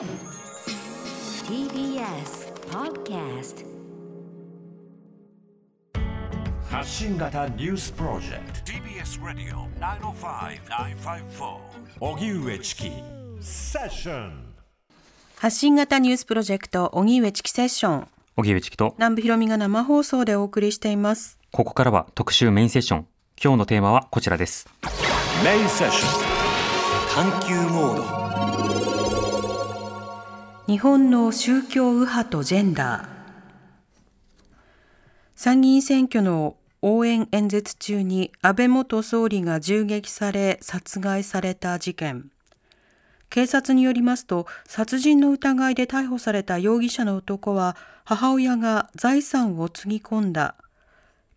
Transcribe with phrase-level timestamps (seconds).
[0.00, 0.08] TBS
[2.70, 3.66] Podcast
[6.70, 8.72] 発信型ニュースプロジェクト。
[8.72, 11.58] TBS Radio 905-954
[12.00, 12.90] 荻上チキ。
[13.42, 14.54] セッション。
[15.36, 18.08] 発信型ニュースプロジェクト荻上チキセッション。
[18.38, 18.94] 荻上チキと。
[18.96, 21.38] 南部ひろみが生放送でお送りしています。
[21.52, 23.06] ここからは特集メインセッション。
[23.38, 24.66] 今日のテーマはこちらです。
[25.44, 26.30] メインセッション。
[27.14, 28.79] 探求モード
[30.70, 33.08] 日本の宗教右派とジェンダー。
[35.34, 42.30] 参議院選挙の応援演説中に安倍元総理が銃撃され殺害された事件。
[43.30, 50.54] 警察によりますと殺人の疑いで逮捕された容疑者の男は母親が財産をつぎ込んだ。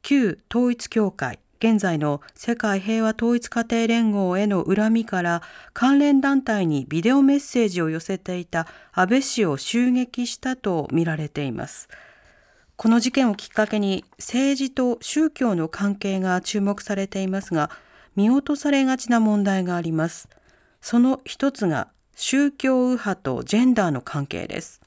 [0.03, 1.39] 旧統一教会。
[1.63, 5.41] 現在の世界平和統一家庭連合への恨みから
[5.71, 11.87] 関連団体にビデオメッセージを寄せていた安倍氏を襲撃したとみられています。
[12.75, 17.69] この事件をきっかけに政治と宗教の関係が注目されていますが
[18.17, 20.27] 見落とされがちな問題があります。
[20.81, 24.82] その一つが宗教右派とジェンダーの関係です。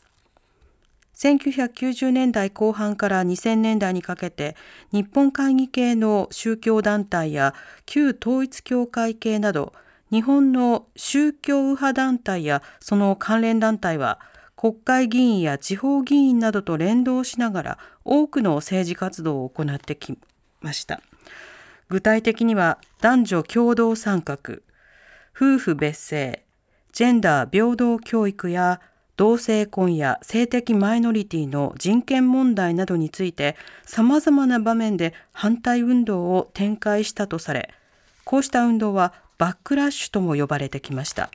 [1.16, 4.54] 1990年代後半から2000年代にかけて
[4.92, 7.54] 日本会議系の宗教団体や
[7.86, 9.72] 旧統一教会系など
[10.10, 14.20] 日本の宗教右派団体やその関連団体は
[14.56, 20.16] 国会議員や地方議員などと連動しながら多くの政治活動を行ってき
[20.60, 21.00] ました。
[21.88, 24.36] 具体的には男女共同参画、
[25.34, 26.42] 夫婦別姓、
[26.92, 28.80] ジェンダー平等教育や
[29.16, 37.72] 同性婚や性的マイノリティの人権問題などについて様々な場面で反対運動を展開したとされ、
[38.24, 41.30] こうした運動はバックラッシュとも呼ばれてきました。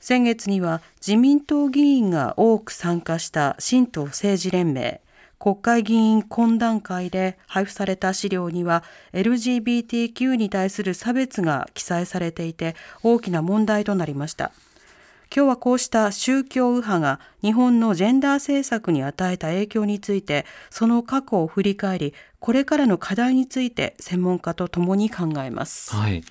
[0.00, 5.00] 先月には自民党議員が多く参加した新党政治連盟
[5.38, 8.82] 国会議員懇談会で配布された資料には
[9.12, 14.52] LGBTQ に対する差別が記載されていて大きな問題となりました。
[15.34, 25.94] 今日はこうした宗教右派が日本のジェンダー政策に与えた影響についてその過去を振り返りこれからの課題について専門家とともに考えます。
[25.94, 26.24] はい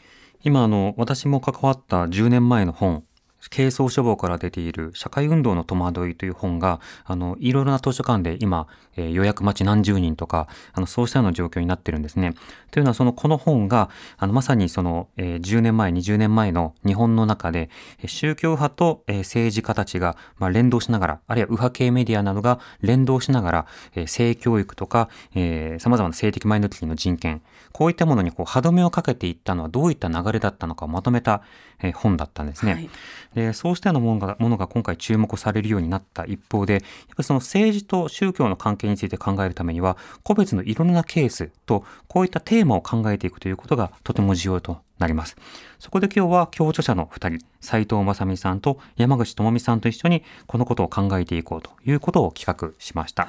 [0.44, 3.04] 今あの私も関わった10年前の本
[3.50, 12.34] 軽装書房から出ている社会運動の戸惑いという本が、あの、いろいろな図書館で今、えー予約待ち何十人とか、あの、そうしたような状況になってるんですね。
[12.72, 17.70] というのは、その、この本が、あの、まさにその、えー10年前、20年前の日本の中で、
[18.00, 27.42] えー宗教派と、えー政治家たちが、まあ、連動しながら、あるいは右派系メディアなどが連動しながら、えー性教育とか、えー様々な性的マイノリティの人権、
[27.72, 31.42] こういったものにこう歯止めをかけていったのはどういった流れだったのかをまとめた、
[31.82, 32.74] えー本だったんですね。
[32.74, 32.90] はい
[33.36, 36.88] でそうしたようなものがものが今回注目されるようになった一方で、やっぱ
[37.20, 45.36] りその政治と宗教の関係について考えるためには、個別のいろんなケースと、こういったテーマを考えていくということがとても重要となります。
[45.80, 53.28] そこで今日は共著者の2人、斉藤正美さんと山口智美さんと一緒にこのことを考えていこうということを企画しました。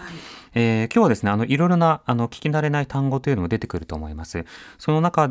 [0.55, 4.45] えー今日はですね、あの、いろいろな、あの、聞き慣れない単語というのも出てくると思います。
[4.79, 5.31] その中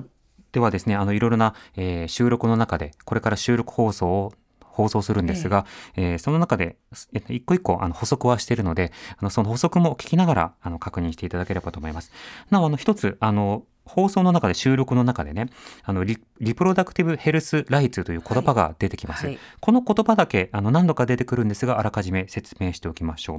[0.51, 5.65] ではですね、あの、いろいろな、えー収録の中で、これから収録放送を放送するんですが、
[5.95, 6.77] えーその中で、
[7.13, 12.11] えっと一個一個あの補足はしているので、あのその補足も聞きながらあの確認していただければと思います。
[12.51, 15.47] なお、あの一つ、あの、放送の中で収録の中でね、
[15.83, 19.25] あのリ、リプロダクティブヘルスライツという言葉が出てきます。
[19.25, 23.37] はいはいこの言葉だけあの何度か出てくるんですが、あらかじめ説明しておきましょう。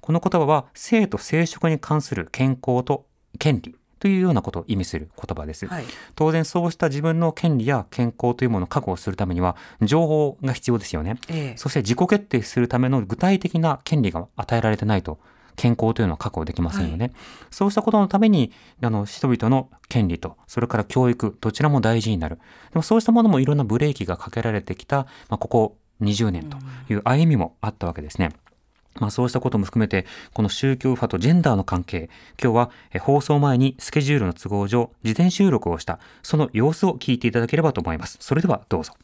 [0.00, 3.06] この言葉は、性と生殖に関する健康と
[3.38, 5.66] 権利というようなことを意味する言葉です。
[5.66, 11.18] はい当然そうした自分の権利や健康というものを確保するためには情報が必要ですよね。
[11.28, 15.18] ええそして自己決定するための具体的な権利が与えられてないと
[15.56, 17.12] 健康というのは確保できませんよね。
[17.50, 18.52] そうしたことのために
[18.82, 22.36] あの人々の権利とそれから教育どちらも大事になる。
[22.36, 26.58] でもそうしたものもいろんなブレーキがかけられてきた、まあ、ここ20年と
[26.88, 28.30] いう歩みもあったわけですね。
[29.00, 32.08] まあそうしたことも含めて、この宗教右派とジェンダーの関係、
[32.42, 38.16] 今日はえ放送前にスケジュールの都合上、事前収録をした、その様子を聞いていただければと思います。
[38.20, 38.94] それではどうぞ。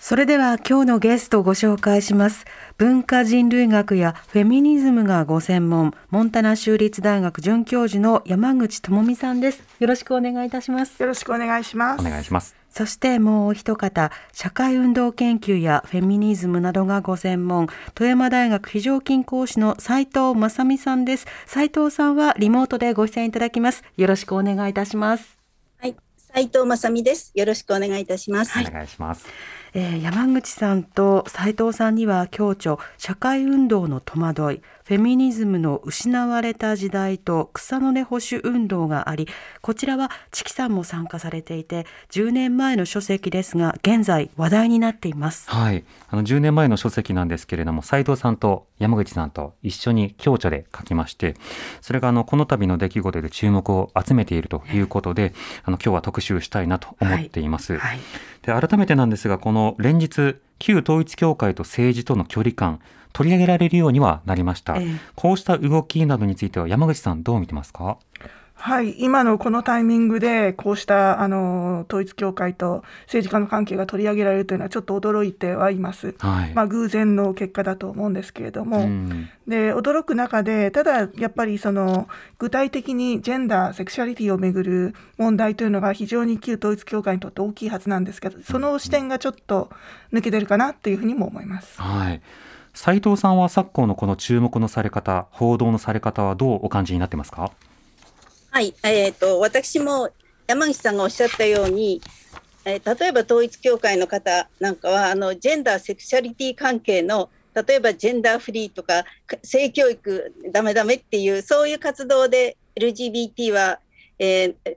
[0.00, 2.46] それでは今日のゲストをご紹介します。
[2.78, 9.62] 文化人類学やフェミニズムがご専門、モンタナ州立大学准教授の山口智美さんです。
[9.78, 11.02] よろしくお願いいたします。
[11.02, 12.00] よろしくお願いします。
[12.00, 12.56] お願いします。
[12.70, 21.26] そしてもうお一方、社会運動研究やフェミニズムなどがご専門、富山大学非常勤講師の斉藤正美さんです。
[21.44, 23.84] 斉藤さんはリモートでご出演いただきます。
[23.98, 25.36] よろしくお願いいたします。
[25.76, 27.32] はい、斉藤正美です。
[27.34, 28.58] よろしくお願いいたします。
[28.58, 29.26] お願いします。
[29.74, 39.28] えー山口さんと斉藤さんには共著社会運動の戸惑いフェミニズムの失われた時代と草の根保守運動があり
[39.60, 45.48] こちらはチキさんも参加されていて10年前の書籍ですが現在話題になっています。
[45.48, 51.36] はい、あの10年前の書籍なんですけれども斉藤さんと山口さんと一緒に共著で書きまして
[51.82, 57.78] それがあのこの度の出来事で注目を集めているということであの今日は特集したいなと思っています。
[57.78, 58.00] はい。
[58.42, 62.78] で改めてなんですがこの連日旧統一教会と政治との距離感
[63.12, 65.00] 取り上げられるようにはなりました、ええ。
[65.16, 67.98] こうした動きなどについては山口さんどう見てますか？
[68.60, 76.14] はい、今のこのタイミングで、こうしたあの統一教会と政治家の関係が取り上げられるというのは、ちょっと驚いてはいます。
[76.18, 79.30] はい、まあ、偶然の結果だと思うんですけれども、うん。
[79.48, 82.06] で驚く中で、ただやっぱりその
[82.38, 89.70] 具体的にジェンダー、セクシャリティをめぐる問題というのが非常に旧統一教会にとって大きいはずなんですけど、その視点がちょっと
[90.12, 91.80] 抜けてるかなというふうにも思います。
[91.80, 92.20] はい。
[92.74, 97.50] 斉藤さんは昨今のこの注目のされ方報道のされ方はどうお感じになってますか？
[98.52, 100.10] はい、えー、と私も
[100.48, 102.02] 山口さんがおっしゃったように、
[102.64, 113.78] えー例えば統一教会の方なんかはあのジェンダーセクシャリティ関係の例えばジェンダーフリーとかか性教育ダメダメっていうそういう活動で LGBT は、
[114.18, 114.76] えー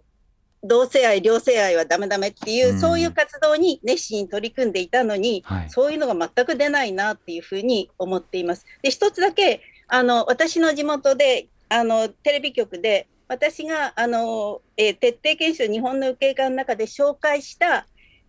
[0.65, 8.65] 同性愛両性愛はダメダメっていう、うんそういう活動に熱心に取り組んでいたのに、はいそういうのが全く出ないなっていうふうに思っています。
[8.81, 17.85] で一つだけあの私の地元であのテレビ局で私があの、えー徹底検証日本の受け管の中で紹介した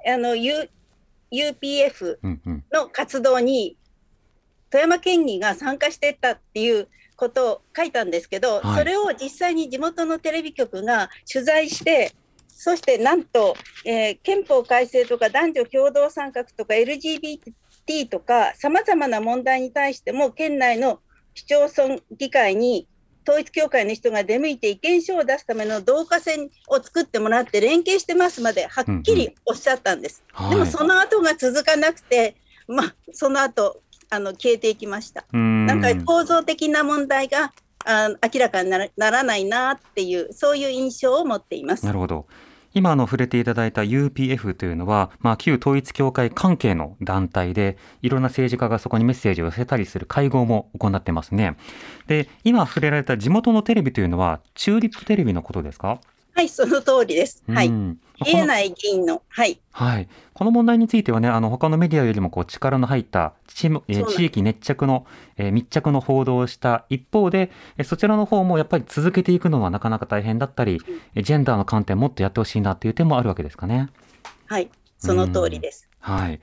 [0.07, 0.69] あの、U、
[1.33, 2.19] UPF
[2.73, 3.77] の活動に
[4.71, 8.79] 富山県議が参加してったっていうことを書いたんですけど、はい。
[8.79, 12.13] それを実際に地元のテレビ局が取材して
[12.49, 17.41] そしてなんと、えー憲法改正とか男女共同参画とか LGBT
[18.09, 21.01] とかさまざまな問題に対しても県内の
[21.35, 22.89] 市町村議会に
[23.27, 30.23] 統一教会の人が出向いて意見書を出すための導火線を作ってもらって連携してますまではっきりおっしゃったんです。
[30.33, 32.37] はいでもその後が続かなくて、
[32.69, 33.81] まあ、その後
[34.11, 35.25] あの消えていきました。
[35.33, 37.53] うんなんか構造的な問題が
[37.85, 41.93] あ明らかにならならないなっていうそういう印象を持っていますな。
[41.93, 42.27] るほど。
[42.75, 51.57] 今あの触れていただいた UPF というのは、まあ、旧統一教会関係の団体でいろんな政治家がそこにメッセージを寄せたりする会合も行ってますね。
[52.09, 56.01] で今触れられた地元のテレビというのはチューリップテレビのことですか？
[56.35, 57.43] はい、その通りです。
[57.49, 57.69] はい。
[57.69, 59.59] うん見えない議員の、はい。
[59.73, 65.05] はい、この問題についてはね、あの他のメディアよりもこう力の入ったえーそうなんです地域熱着の、
[65.37, 70.81] えー密着の報道をした一方で、えーそちらの方もやっぱり続けていくのはなかなか大変だったり、
[71.15, 73.89] えージェンダーの観点もっとやってほしいなっていう点もあるわけですかね。
[74.47, 74.71] はい。
[74.99, 75.89] その通りです。
[76.01, 76.41] はい。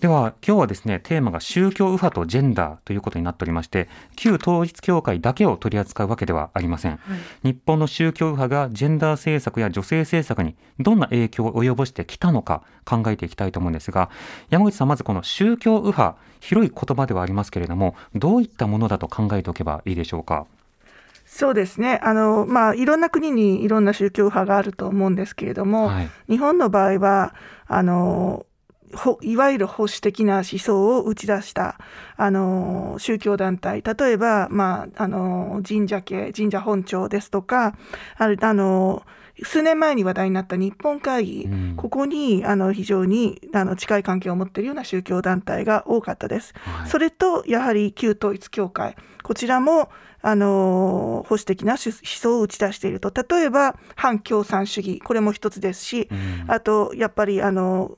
[0.00, 3.86] では今日はですねテーマが宗教右派とジェンダーということになっておりまして
[4.16, 6.98] 旧統一教会だけを取り扱うわけではありません、
[7.42, 14.08] 日本の宗教右派がジェンダー政策や女性政策にどんな影響を及ぼしてきたのか考えていきたいと思うんですが
[14.48, 20.46] 山口さんまずこの宗教右派広い言葉ではありますけれどもどういったものだと考えておけばいいでしょうか？
[21.26, 22.00] そうですね。
[22.02, 26.10] あの、まあ、いろんな国にいろんな宗教派があると思うんですけれども、はい。
[26.28, 27.36] 日本の場合は
[27.68, 28.49] あのほ
[29.22, 31.78] いわゆる保守的な思想を打ち出した
[32.16, 33.82] あの宗教団体。
[33.82, 37.76] 例えば、まあ、あの神社系神社本庁ですとか
[38.16, 39.02] あるあの
[39.42, 41.74] 数年前に話題になった日本会議、うん。
[41.76, 46.52] ここにあの非常にあの近い関係を持っているような宗教団体が多かったです。
[46.58, 46.88] はい。
[46.88, 48.96] それとやはり旧統一教会。
[49.22, 49.90] こちらも
[50.22, 53.10] あの保守的な思想を打ち出していると。
[53.10, 55.00] 例えば反共産主義。
[55.00, 56.50] これも一つですし、うん。
[56.50, 57.96] あとやっぱりあの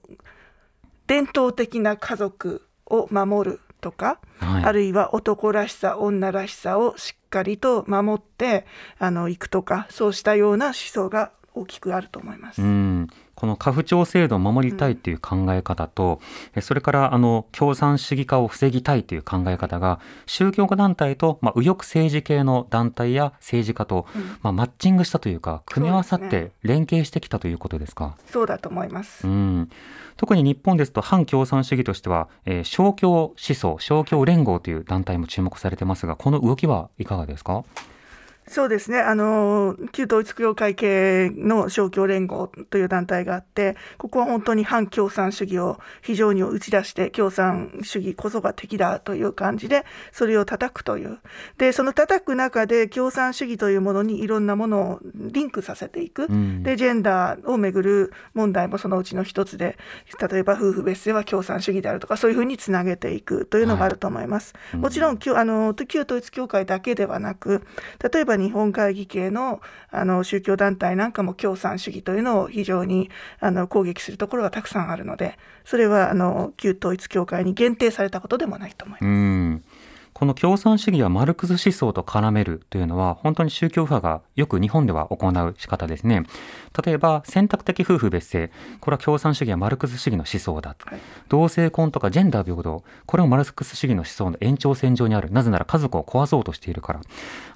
[1.06, 8.64] 伝統的な家族を守るとか、はいあるいは男らしさ女らしさをしっかりと守って
[8.98, 12.62] あのいくとかそうしたような思想が大きくあると思います。
[12.62, 16.20] うん、この家父長制度を守りたいという考え方と、
[16.54, 24.06] えそれからあの共産主義化を防ぎたいという考え方が宗教家団体と、まあ、右翼政治系の団体や政治家と、
[24.42, 28.16] まあ、マッチングしたというか組み合わさって連携してきたということですか？
[28.26, 29.26] そうだと思います。
[29.26, 29.70] うん、
[30.16, 37.64] 特に日本ですと反共産主義としては、えー、勝共思想勝共連合という団体も注目されてますがこの動きはいかがですか？
[38.48, 38.98] そうですね。
[38.98, 51.18] あの旧統一教会系の勝共連合という団体があってここは本当に反共産主義を非常に打ち出して共産主義こそが敵だという感じでそれを叩くという。
[51.56, 56.62] でその叩く中で共産主義というものにいろんなものをリンクさせていく、うん。
[56.64, 59.78] でジェンダーをめぐる問題もそのうちの一つで
[60.20, 64.54] 例えば夫婦別姓は共産主義であるとかそういうふうにつなげていくというのがあると思います。
[64.74, 64.80] うん。
[64.80, 67.62] もちろん旧あの旧統一教会だけではなく
[68.12, 69.60] 例えば日本会議系の
[69.90, 73.10] あの宗教団体なんかも共産主義というのを非常に
[73.40, 79.71] あの攻撃するところがたくさんあるのでそれはあの旧統一教会に限定されたことでもないと思います。
[80.22, 86.22] この共産主義はマルクス思想と絡めるというのは本当に宗教派がよく日本では行う仕方ですね。
[86.86, 88.52] 例えば選択的夫婦別姓。
[88.78, 90.76] これは共産主義やマルクス主義の思想だ、
[91.28, 92.84] 同性婚とかジェンダー平等。
[93.04, 95.28] これもマルクス主義の思想の延長線上にある。
[95.32, 97.00] なぜなら家族を壊そうとしているから。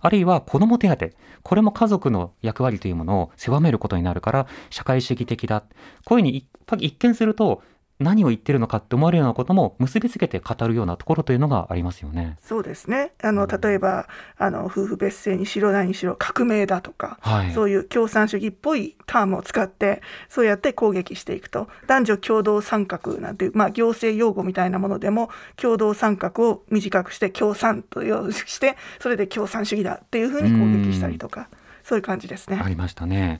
[0.01, 1.09] あるいは子ども手当。
[1.45, 5.63] これも家族の役割というものを狭めることになるから社会主義的だ。
[6.05, 7.63] こういうふうに一見すると
[7.99, 12.37] 何を言ってるのかって思われるようなことも結びつけて語るようなところというのがありますよね。
[12.43, 31.49] そうですねあの例えばあの夫婦別姓にしろ何にしろ革命だとか、はいそういう共産主義っぽいタームを使ってそうやって攻撃していくと男女共同参画なんていう、まあ、行政用語みたいなものでも共同参画を短くして共産としてそれで共産主義だっていうふうに攻撃したりとか
[31.85, 32.61] そういう感じですね。
[32.63, 33.39] ありましたね。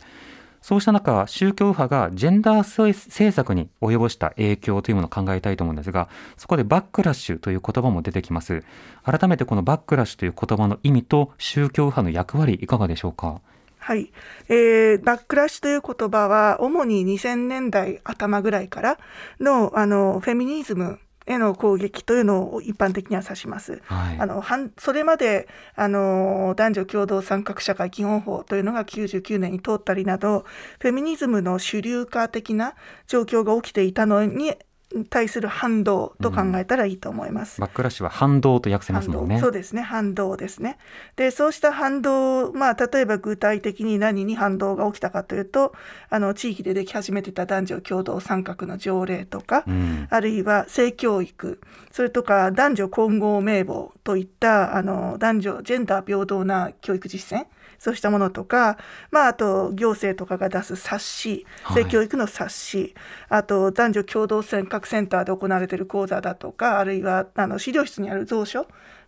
[0.67, 8.65] そうした中、宗教右派がジェンダー政策に及ぼした影響というものを考えたいと思うんですが、そこでバックラッシュという言葉も出てきます。
[9.05, 13.41] 改めてこのバックラッシュという言葉の意味と宗教右派の役割いかがでしょうか？
[13.79, 14.11] はい、
[14.49, 18.99] えーバックラッシュという言葉は主に2000年代頭ぐらいから
[19.39, 23.83] のあのフェミニズムへの攻撃というのを一般的には指します。
[23.85, 24.19] はい。
[24.19, 30.45] あの反それまであの男女共同参画社会基本法というのが99年に通ったりなど
[30.81, 32.75] フェミニズムの主流化的な
[33.07, 34.57] 状況が起きていたのに
[35.05, 37.61] 対する反動と考えたらいいと思います。
[37.61, 39.41] バックラッシュは反動と訳せますもんね。
[39.41, 40.79] そうですね反動ですね
[41.17, 45.75] でそうした反動まあ例えば具体的に何に反動が起きたかというと
[46.09, 50.07] あの地域ででき始めてた男女共同参画の条例とか、うん。
[50.11, 51.61] あるいは性教育
[51.91, 57.47] それとか男女混合名簿といったあの男女ジェンダー平等な教育実践
[57.79, 58.79] そうしたものとか、
[59.11, 61.85] まあ、あと行政とかが出す冊子はい。
[61.85, 62.95] 性教育の冊子、
[63.29, 68.67] あと男女共同参画センターで行われている講座だとかあるいはあの資料室にある蔵書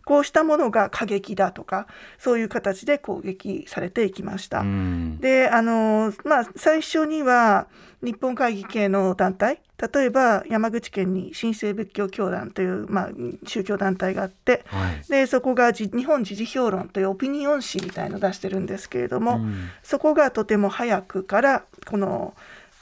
[0.09, 1.87] こうしたものが過激だとか
[2.17, 4.61] そういう形で攻撃されていきました。
[4.61, 5.19] うん。
[5.21, 7.67] であのまあ最初には
[8.01, 13.11] 日本会議系の団体例えば山口県に新生仏教教団という、まあ、
[13.47, 15.05] 宗教団体があってはい。
[15.11, 22.35] でそこがじ日本時事評論というオピニオン誌みたいのを出してるんですけれども、うんそこがとても早くからこの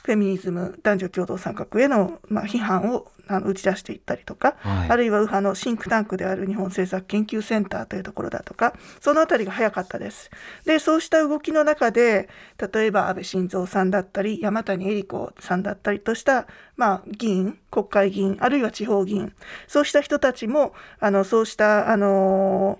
[0.07, 10.31] フェミニズム男女共同参画への、まあ、批判をあの打ち出していったりとか、はいあるいは右派のシンクタンクである日本政策研究センターというところだとかそのあたりが早かったです。
[10.63, 12.29] でそうした動きの中で
[12.73, 16.47] 例えば安倍晋三さんだったり山谷恵理子さんだったりとした、
[16.77, 19.33] まあ、議員国会議員あるいは地方議員
[19.67, 22.79] そうした人たちもあのそうしたあの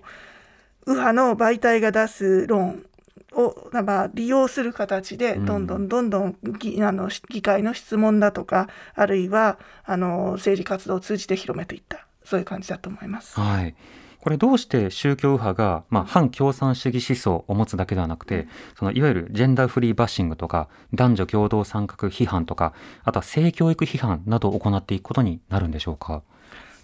[0.86, 2.86] 右派の媒体が出す論
[3.32, 13.38] を、まあ、利用する形でうんどんどんどんどん議あの議会の質問だとかあるいはあの政治活動を通じて広めていったそういう感じだと思います。
[13.38, 13.74] はい。
[14.20, 26.22] これどうして宗教右派が、まあ、反共産主義思想を持つだけではなくて、そのいわゆるジェンダーフリーバッシングとか男女共同参画批判とかあとは性教育批判などを行っていくことになるんでしょうか？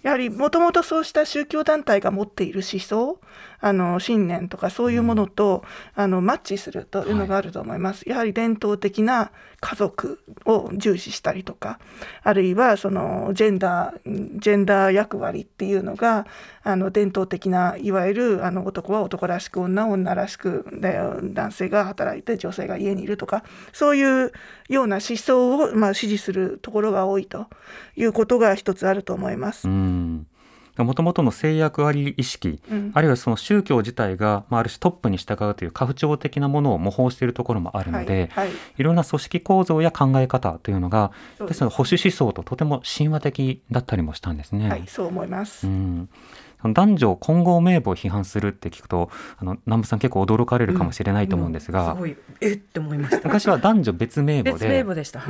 [0.01, 3.19] やはりもともとそうした宗教団体が持っている思想
[3.65, 5.63] あの信念とかそういうものと、
[5.95, 8.07] あのマッチするというのがあると思います。
[8.07, 11.79] やはり伝統的な家族を重視したりとか
[12.21, 16.27] あるいはそのジェンダージェンダー役割っていうのが
[16.61, 23.43] あの伝統的ないわゆるあの男は男らしく女は女らしくで男性が働いて女性が家にいるとか
[23.73, 24.31] そういう
[24.69, 27.47] ような思想を、まあ、支持するところが多いと
[27.95, 29.67] いうことが一つあると思います。
[29.67, 30.27] うん。
[30.83, 44.69] もともとの性役割意識、うんあるいはその宗教自体が、まあ、ある種トップに従うという家父長的なものを模倣しているところもあるので、はいはいいろんな組織構造や考え方というのがですその保守思想ととても親和的だったりもしたんですね。
[44.69, 45.67] はい、そう思います。
[45.67, 46.09] うん、
[46.73, 54.83] 男女混合名簿を批判するって聞くとあの南部さん結構驚かれるかもしれないと思うんですが、すごいえって思いました昔は男女別名簿で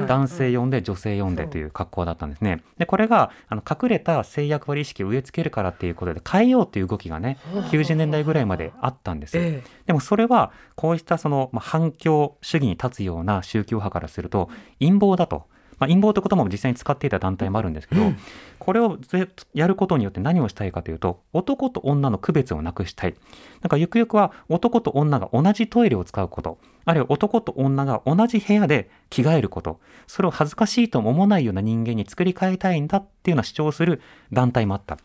[0.07, 2.63] 男性呼んで女性呼んでという格好だったんですね。
[2.77, 7.37] でこれがあの隠れた性役割意識を植え付けるからっていうことで変えようっていう動きがね
[7.71, 9.37] 90年代ぐらいまであったんです。
[9.37, 14.49] えでもそれはこうしたその、まあ、反共主義に立つような宗教派からすると
[14.79, 15.45] 陰謀だと。
[15.79, 18.13] まあ、陰謀という言葉も実際に使っていた団体もあるんですけど、
[18.59, 23.15] これをぜやることによって何をしたいかというと男と女の区別をなくしたい。
[23.61, 26.57] なんかゆくゆくは男と女が同じトイレを使うこと。
[26.87, 29.79] あるいは男と女が同じ部屋で着替えること。
[30.07, 34.01] それを恥ずかしいとも思わないような人間に作り変えたいんだっていうような主張をする
[34.31, 34.97] 団体もあった。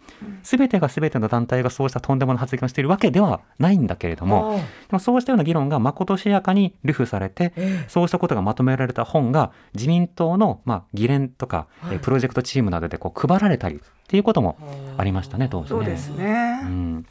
[0.42, 4.62] 全てが全ての団体がそうしたとんでもない発言をしているわけではないんだけれどもあで
[4.92, 7.84] もそうしたような議論がまことしやかに流布されて、え。
[7.88, 14.56] そうしたことがまとめられた本が自民党の、まあ、議連とか、はいえプロジェクトチームなどでこう配られたりっていうことも
[14.96, 15.68] ありましたね当時ね。
[15.68, 16.60] そうですね。
[16.62, 17.06] うん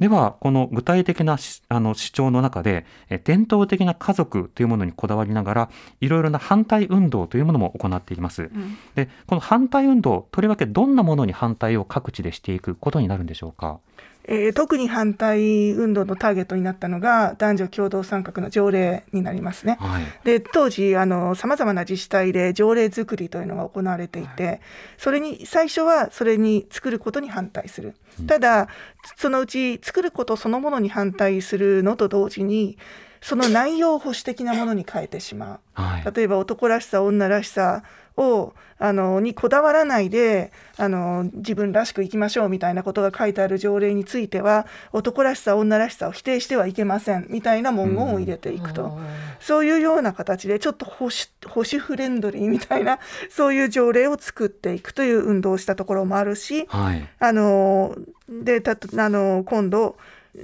[0.00, 8.42] ではこの具体的なしあの主張の中でえ伝統的な家族というものにこだわりながらいろいろな反対運動というものも行っています。
[8.42, 13.78] うんでこの反対運動とりわけどんなものに反対を各地でしていくことになるんでしょうか？
[14.26, 19.76] えー特に反対運動のターゲットになったのが男女共同参画の条例になりますね。
[19.80, 20.04] はい。
[20.24, 24.60] で当時さまざまな自治体で条例作りというのが行われていて
[24.96, 27.94] それに最初はそれに作ることに反対する。
[28.26, 28.68] ただ
[29.16, 32.78] そのうち作ることそのものに反対するのと同時に
[33.20, 35.60] その内容を保守的なものに変えてしまう。
[35.74, 36.12] はい。
[36.14, 37.82] 例えば男らしさ女らしさ
[38.16, 48.98] をあのにこだわらないであの自分らしく生きましょうみたいなことが書いてある条例については男らしさ女らしさを否定してはいけませんみたいな文言を入れていくと、
[49.40, 51.14] そういうような形でちょっと保守
[51.46, 52.98] 保守フレンドリー みたいな
[53.30, 57.08] そういう条例を作っていくという運動をしたところもあるしはい。
[57.18, 57.96] あの
[58.28, 59.96] でたとあの今度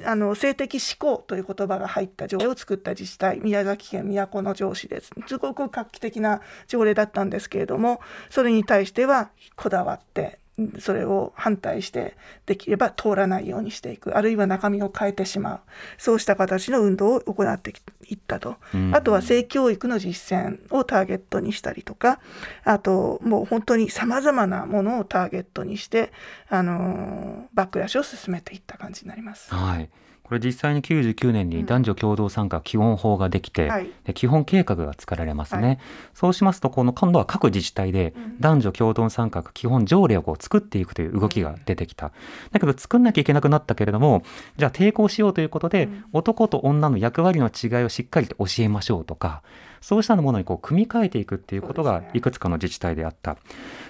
[0.05, 5.11] あの性的指向という言葉が入った条例を作った自治体宮崎県都城市です。
[5.27, 10.40] すごく画期的な条例だったんですけれどもそれに対してはこだわって
[10.79, 14.17] それを反対してできれば通らないようにしていく。
[14.17, 15.61] あるいは中身を変えてしまう。
[15.99, 17.73] そうした形の運動を行って
[18.09, 18.95] いったと、うん。
[18.95, 22.21] あとは性教育の実践をターゲットにしたりとか。
[22.65, 26.13] あともう本当にさまざまなものをターゲットにして、
[26.49, 29.53] あのーバックラッシュを進めていった感じになります。
[29.53, 29.91] はい。
[30.31, 33.91] これ実際に99年に男女共同参加基本法ができて、はい。
[34.05, 35.79] で基本計画が作られますね、はい。
[36.15, 42.13] そうしますとこの今度は各自治体で男女共同参画基本条例をこう作っていくという動きが出てきた。
[42.53, 44.23] だけど作んなきゃいけなくなったけれども
[44.57, 49.43] じゃあ抵抗しようということで、男と女の役割の違いをしっかりと教えましょうとか
[49.81, 53.37] そうしたものにこう組み替えていくっていうことがいくつかの自治体であった。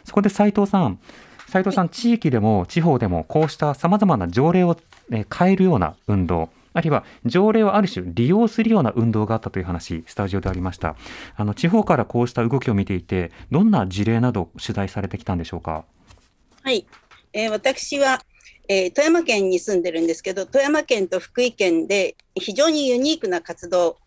[0.05, 1.01] そこで斉藤さん
[1.51, 4.77] 斉藤さん、地域でも地方でもこうしたさまざまな条例を
[5.11, 10.95] えー変えるような運動あるいは条例をある種利用するような運動があったという話スタジオでありました。
[11.35, 15.85] あの地方からこうした動きを見ていてどんな事例など取材されてきたんでしょうか？
[16.63, 16.87] はい、
[17.33, 18.21] えー私は、
[18.69, 23.99] えー富山県に住んでるんですけど富山県と福井県で非常にユニークな活動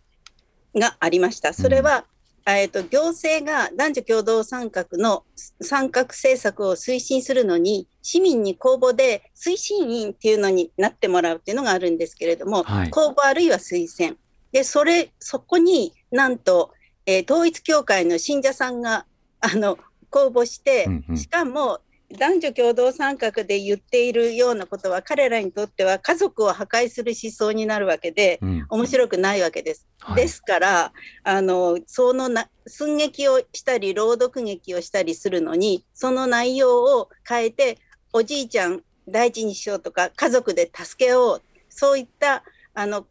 [0.74, 1.54] がありました。
[1.54, 2.06] それは、
[2.46, 5.24] えー、と行政が男女共同参画の
[5.62, 12.90] 参画政策を推進するのに市民に公募で推進員っていうのになってもらうっていうのがあるんですけれども、はい。
[12.90, 14.18] 公募あるいは推薦。
[14.52, 16.72] でそれそこになんと、
[17.06, 19.06] えー統一教会の信者さんが
[19.40, 19.78] あの
[20.10, 21.80] 公募して、しかも
[22.14, 29.88] 男女共同参画で言っているようなことは彼らにとっては家族を破壊する思想になるわけでうん面白くないわけです。
[30.00, 37.78] はいですからあのそのな寸劇をしたり朗読劇をしたりするのにその内容を変えて
[38.14, 43.06] おじいちゃん大事にしようとか家族で助けようそういったあの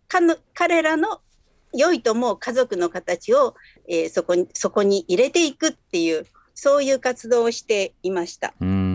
[0.55, 1.21] 彼らの
[1.75, 3.55] 良いと思う家族の形を、
[3.89, 8.55] えーそこにそこに入れていくっていうそういう活動をしていました。
[8.61, 8.92] うん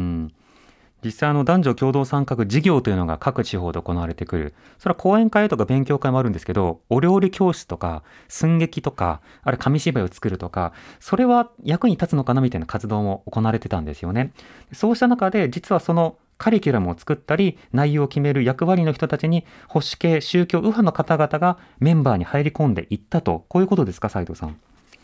[1.07, 4.53] 実際の男女共同参画事業というのが各地方で行われてくる。
[4.77, 14.33] それは講演会とか勉強会もあるんですけどお料理教室とか寸劇とかあれ紙芝居を作るとかそれは役に立つのかなみたいな活動も行われてたんですよね。
[14.73, 23.45] そうした中で実はそのカリキュラムを作ったり内容を決める役割の人たちに保守系宗教右派の方々がメンバーに入り込んでいったと。
[23.47, 24.57] こういうことですか斉藤さん。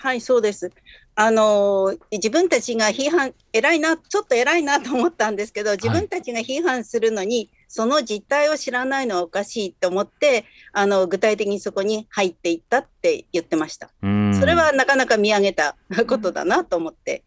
[0.03, 0.69] はい、そうです。
[1.15, 13.91] あのー自分たちが批判、偉いな、ちょっと偉いなと思ったんですけど、自分たちが批判するのに、その実態を知らないのはおかしいと思って、あの具体的にそこに入っていったって言ってました。
[14.01, 17.23] うんそれはなかなか見上げたことだなと思って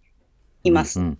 [0.62, 1.00] います。
[1.00, 1.18] うんうん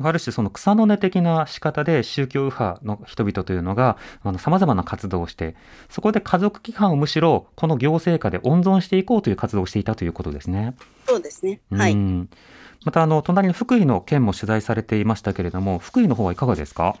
[0.00, 3.96] ある種その草の根的な仕方で宗教右派の人々というのが
[4.38, 5.56] さまざまな活動をして
[5.88, 10.74] そこで家族規範をむしろこの行政下で温存していこうという活動をしていたということですね。
[11.06, 11.60] そうですね。
[11.70, 11.96] はい。
[11.96, 16.96] またあの隣の福井の県も取材されていましたけれども福井の方はいかがですか？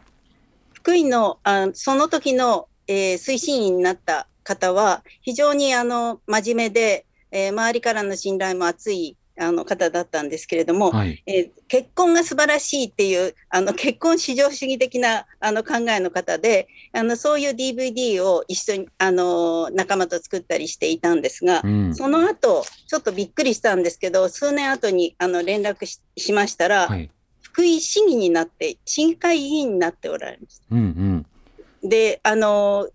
[0.72, 27.10] 福井のあその時の、えー、推進員になった方は非常にあの真面目で、えー、周りからの信頼も厚いあの方だったんですけれども、はい、えー、結婚が素晴らしいっていうあの結婚至上主義的なあの考えの方であのそういう DVD を一緒にあの仲間と作ったりしていたんですが、うん、その後ちょっとびっくりしたんですけど数年後にあの連絡しましたら、はい、
[27.42, 30.64] 福井市議になって市議会議員になっておられました。
[30.70, 31.24] うん
[31.82, 32.88] うん、であの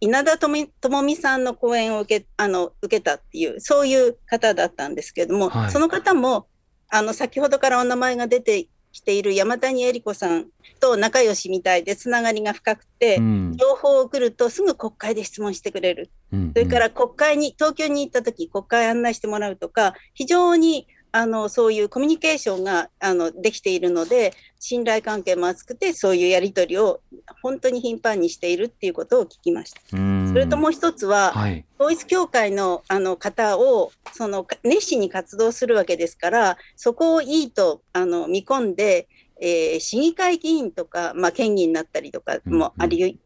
[0.00, 6.46] 稲田朋美さんの講演を受けあの受けたっていうそういう方だったんですけれども、はい、その方も
[6.88, 10.46] あの先ほどからお名前が出てきている山谷恵理子さん
[10.80, 27.00] と仲良しみたいでつながりが深くて、うん、情報を送るとすぐ国会で質問してくれる、うんうん、それから国会に東京に行った時国会案内してもらうとか非常にあのそういうコミュニケーションがあのできているので信頼関係も厚くてそういうやり取りを
[27.42, 29.80] 本当に頻繁にしているっていうことを聞きました。
[29.90, 39.08] それともう一つは、はい、統一教会のあの方をその熱心に活動するわけですからそこをいいとあの見込んで、
[39.40, 43.18] えー、市議会議員とか、まあ、県議になったりとかもあり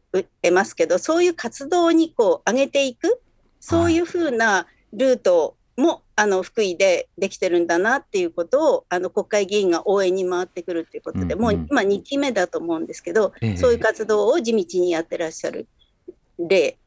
[0.43, 3.21] えますけど、うんうん、そういう活動にこう上げていく
[3.59, 13.57] そういうふうなルートもあの福井でできてるんだなっていうことをあの国会議員が応援に回ってくるっていうことで、もう今2期目だと思うんですけど、え。
[13.57, 15.67] そういう活動を地道にやってらっしゃる
[16.37, 16.77] 例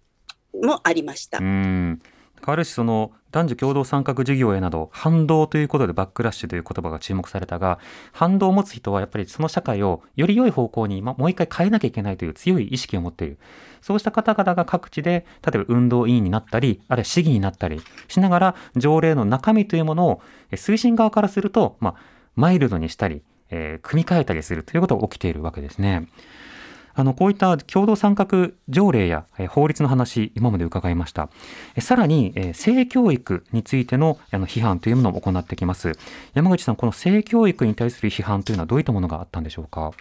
[0.62, 1.38] もありました。
[1.38, 2.00] うん
[2.52, 7.78] ある種その男女共同参画事業へなど反動ということでバックラッシュという言葉が注目されたが
[8.12, 13.38] 反動を持つ人はやっぱりその社会をより良い方向に、もう一回変えなきゃいけないという強い意識を持っている
[13.82, 21.94] そうした方々が各地で例えば運動委員になったりあるいは市議になったりしながら条例の中身というものを推進側からすると、まあ、
[22.34, 26.08] マイルドにしたり、えー、組み替えたりするということが起きているわけですね。
[26.98, 28.26] あの、こういった共同参画
[28.70, 31.28] 条例や法律の話、今まで伺いました。
[31.78, 35.92] さらに、性教育についてのあの批判というものを行ってきます。
[36.32, 39.92] 山口さん、この性教育に対する批判というのはどういったものがあったんでしょうか？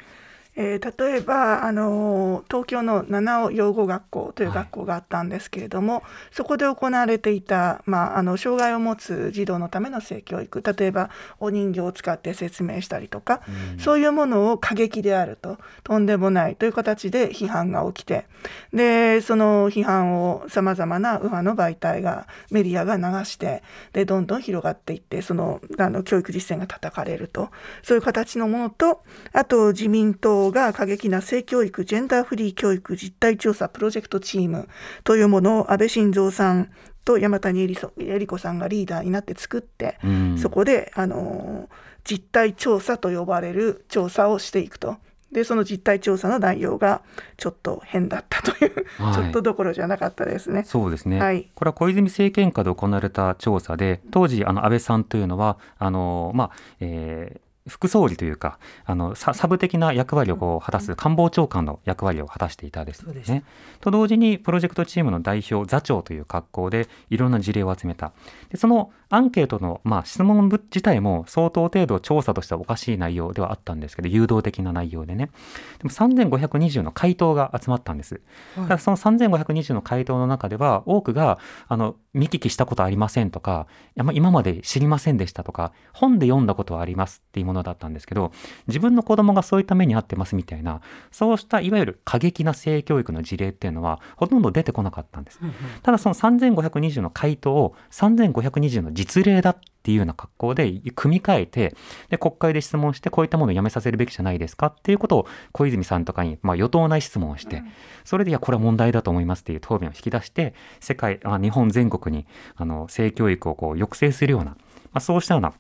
[0.55, 13.41] えー、例えばあの東京の七尾養護学校という学校があったんですけれども、はい、そこで行われていた、まあ、あの障害を持つ児童のための性教育例えばお人形を使って説明したりとか、
[13.73, 18.25] うん、そういうものを過激であるととんでもないという形で批判が起きて
[18.73, 23.63] でその批判をさまざまな右派の媒体がメディアが流して
[23.93, 27.49] でどんどん広がっていってそのあの教育実践が叩かれると。
[27.83, 34.67] そういう形のものとあと自民党が過激な性教育、ジェンダーフリー教育実態調査プロジェクトチーム
[35.03, 36.71] というものを安倍晋三さん
[37.05, 41.69] と山谷恵理子さんがリーダーになって作って、うん、そこであの
[42.03, 44.97] 実態調査と呼ばれる調査をしていくと。
[45.31, 47.01] でその実態調査の内容が
[47.35, 50.63] ちょっと変だったという、はい、ちょっとどころじゃなかったですね。
[50.63, 63.43] そうですね、はい、これは小泉政権下で行われた調査で当時あの安倍さんというのはあの、まあえー、副総理というかあのサブ的な役割をこう果たす官房長官の役割を果たしていたですね。
[63.81, 68.13] と同時にプロジェクトチームの代表座長という格好でいろんな事例を集めた。
[68.49, 75.29] でそのアンケートの、まあ、質問自体も相当程度調査としてはおかしい内容ではあったんですけど誘導的な内容でね。
[75.77, 78.21] でも3520の回答が集まったんです、
[78.55, 83.67] はい、だその3520の回答の中では多くがあの見聞きしたことありませんとか
[84.13, 88.31] 今まで知りませんでしたとか本で読んだことはありますっていうものだったんですけど
[88.67, 95.39] 自分の子供がそういった目に遭ってますみたいなそうしたいわゆる過激な性教育の事例っていうのはほとんど出てこなかったんです、
[95.83, 101.75] ただその3520の回答を3520の実例だっていうような格好で組み替えて
[102.09, 107.61] で国会で質問してこういったものをやめさせるべきじゃないですかっていうことを小泉さんとかに、まあ、与党内質問をして、
[108.03, 114.57] それでいやこれは問題だと思いますっていう答弁を引き出して世界あ日本全国にあの性教育をこう抑制するような、ま
[114.93, 115.53] あ、そうしたような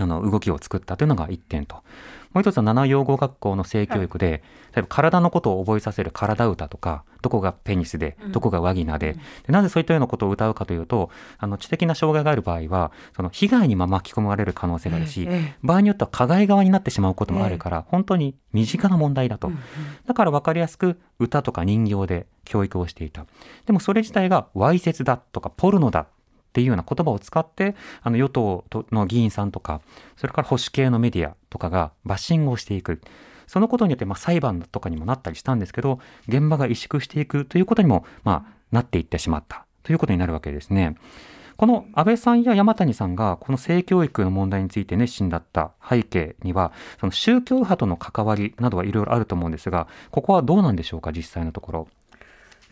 [0.00, 1.82] あの動きを作ったというのが1点と。
[2.36, 4.42] もう一つは七養護学校の性教育で、
[4.74, 15.26] 例えば体のことを覚えさせる体歌とか、どこがペニスで、どこがワギナで、でなぜそういったようなことを歌うかというと、あの知的な障害がある場合は、その被害に巻き込まれる可能性があるし、
[15.62, 19.50] 場合によっては加害側になってしまうこともあるから、本当に身近な問題だと。
[20.06, 23.24] だから分かりやすく歌とか人形で教育をしていた。
[23.64, 26.06] でもそれ自体がわいせつだとかポルノだ
[26.56, 29.82] っていうような言葉を使ってあの与党の議員さんとか
[30.16, 33.02] それから保守系のメディアとかがバッシングをしていく
[33.46, 40.96] そのことによってまあ裁判とかにもなったりしたんですけど現場が萎縮していくということにもまあなっていってしまったということになるわけですね。
[41.58, 51.88] この安倍さんや山谷さんがこの性教育の問題について熱心だった背景にはその宗教派との関わりなどはいろいろあると思うんですがここはどうなんでしょうか実際のところ。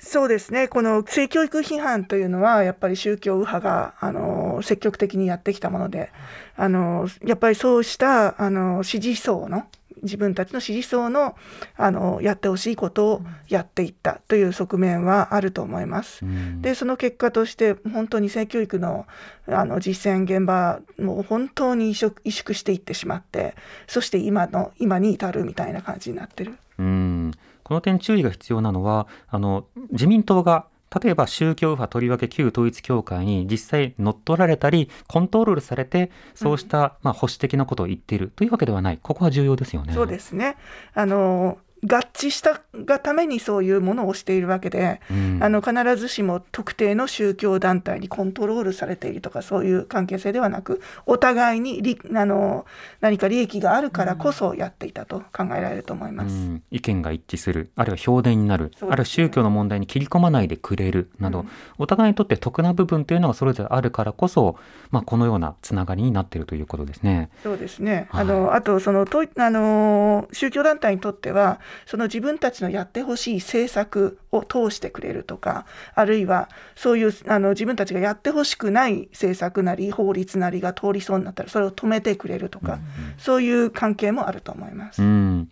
[0.04, 6.12] そうですねこの性教育批判というのはやっぱり宗教右派があの積極的にやってきたもので
[6.56, 9.64] あのやっぱりそうしたあの支持層の
[10.02, 11.34] 自分たちの支持層の
[11.76, 16.24] あのやってほしいことをやっていったという側面はあると思います。
[16.60, 19.06] でその結果として本当に性教育の
[19.46, 23.54] あの実践現場も本当に萎縮していってしまって
[23.86, 26.54] そして今の今に至るみたいな感じになってる。
[26.78, 27.32] うん
[27.64, 30.66] この点注意が必要なのはあの自民党が
[31.02, 38.98] 例えば宗教右派とりわけ旧統一教会に実際乗っ取られたりコントロールされてそうしたまあ保守的なことを言っているというわけではない。
[39.02, 39.92] ここは重要ですよね。
[39.92, 40.56] そうですね。
[40.94, 52.64] あの合致したがためにそういうものをしているわけで、うん、あの必ずしも特定の宗教団体にコントロールされているとかそういう関係性ではなくお互いにあの
[53.00, 57.70] 何か利益があるからこそやっていたと考えられると思います、うん、意見が一致する。
[57.76, 61.10] あるいは評伝になる、ね、あるいは宗教の問題に切り込まないでくれる。
[61.18, 64.56] など、うん、お互いにとって得な部分というのがそれぞれあるからこそ、
[64.90, 67.30] まあ、このようなつながりになっているということですね。
[67.42, 85.02] そうですね、はい、あのあとそのとあの宗教団体にとってはその自分たちのやってほしい政策を通してくれるとかあるいはそういうあの自分たちがやってほしくない政策なり法律なりが通りそうになったらそれを止めてくれるとか、うんうん、そういう関係もあると思います。
[85.02, 85.50] うん。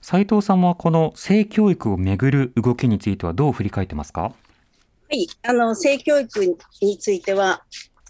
[0.00, 4.22] 斉藤さんはこの性教育をめぐる動きについてはどう振り返ってますか？
[4.22, 4.32] は
[5.10, 7.62] い、あの性教育については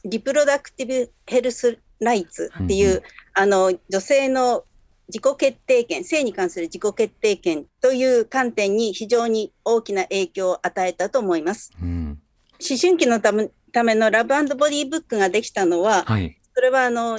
[0.04, 3.02] リプロダクティブヘルスライツっていう、うんうん、
[3.34, 4.64] あの女性の
[5.08, 11.72] 自己決定権、性に関する自己決定権という観点に非常に大きな影響を与えたと思います。
[11.82, 12.18] うん、
[12.60, 17.18] 思春期のためためのラブボディブックができたのは、はい、それはあの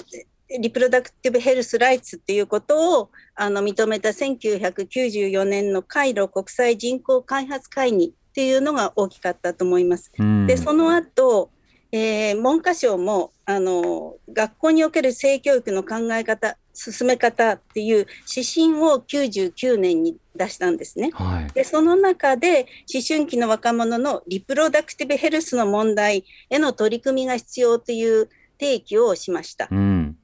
[0.60, 10.12] リプロダクティブヘルスライツっていうことをあの認めた1994年のカイロ国際人口開発会議っていうのが大きかったと思います。
[10.18, 11.52] うん、でその後
[11.92, 21.10] えー、文科省もあの学校における性教育の考え方進め方っていう指針を99年に出したんですね。
[21.16, 29.68] はい、でその中で思春期の若者のリプロダクティブヘルスの問題への取り組みが必要という提起をしました。
[29.72, 30.16] うん、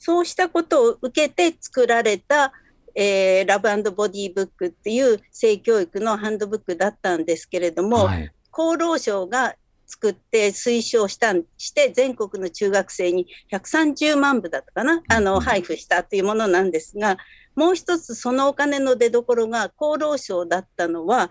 [0.00, 2.52] そうしたことを受けて作られた
[2.94, 9.54] えー、ラブボディブックっていう性教育のハンドブックだったんですけれども、はい、厚労省が
[9.92, 17.18] 作って推奨したして全国の中学生に130万部だったかなあの配布したというものなんですが
[17.54, 21.30] もう一つそのお金の出どころが厚労省だったのは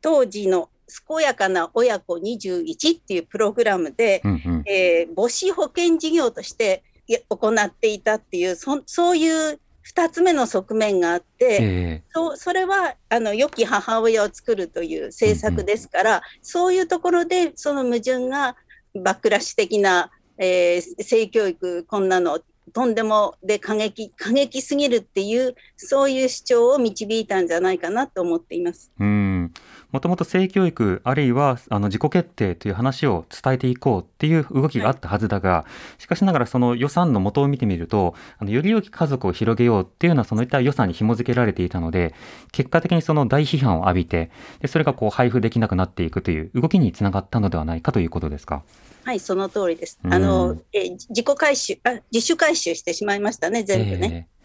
[0.00, 0.70] 当時の
[1.08, 6.84] 健やかな親子21っていうプログラムで、うんうん、えー、母子保険事業として
[7.28, 9.58] 行っていたっていうそそういう
[9.94, 18.56] 2つ目の側面があって、えー、そそれはあの良き母親を作るという政策ですから、うんうん、そういうところでその矛盾が
[18.94, 22.40] バックラッシュ的な、えー、性教育こんなの
[22.72, 28.90] とんでもで過激過激すぎるっていうそういう主張を導いたんじゃないかなと思っています。
[28.98, 29.52] うん
[29.92, 35.66] もともと性教育あるいはあの自己決定という話を伝えていこうっていう動きがあったはずだが、は
[35.98, 42.14] い、しかしながらその予算の元を見てみるとあのより良き家族を広げようっていうのはそのいった予算に紐付けられていたので
[42.52, 48.62] 結果的にその大批判を浴びてでそれがこう配布できなくなっていくという動きにつながったのではないかということですか？
[49.04, 50.00] はい、その通りです。
[50.02, 54.26] あの、え自己回収あ、自主回収してしまいましたね、全部ね。
[54.28, 54.36] えー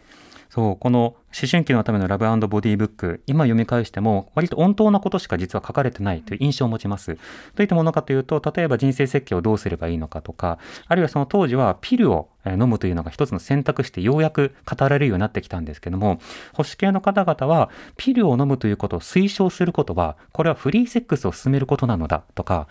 [0.52, 7.14] そう、この思春期のためのラブボディブック、今読み返しても、割と温当なことしか実は書かれてないという印象を持ちます。
[7.14, 7.20] ど
[7.58, 16.18] ういったものかというと、例えば人生設計をどうすればいいのかとか、あるいはその当時はピルを飲むというのが一つの選択肢でようやく語られるようになってきたんですけども、
[16.52, 22.68] 保守系の方々は、ピルを飲むということを推奨することは、これはフリーセックスを進めることなのだとか、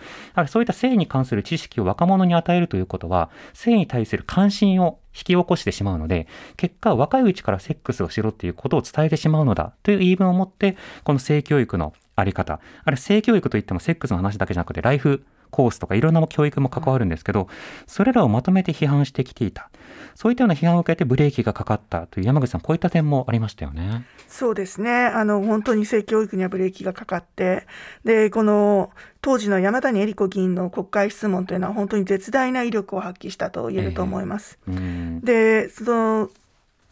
[0.47, 17.47] そういった性に関する知識を若者に与えるということは、性に対する関心を引き起こしてしまうので、結果、若いうちからセックスをしろっていうことを伝えてしまうのだという言い分を持って、この性教育のあり方、あれ性教育といってもセックスの話だけじゃなくて、ライフコースとかいろんな教育も関わるんですけど、
[17.85, 19.69] それらをまとめて批判してきていた。
[20.15, 24.05] そういったような批判を受けてブレーキがかかったという山口さん、こういった点もありましたよね。
[24.27, 24.91] そうですね。
[24.91, 27.67] あの、本当に性教育にはブレーキがかかって、
[28.03, 34.57] で、この、当時の山谷恵理子議員の国会質問というのは本当に絶大な威力を発揮したと言えると思います。
[34.67, 36.29] うんで、その、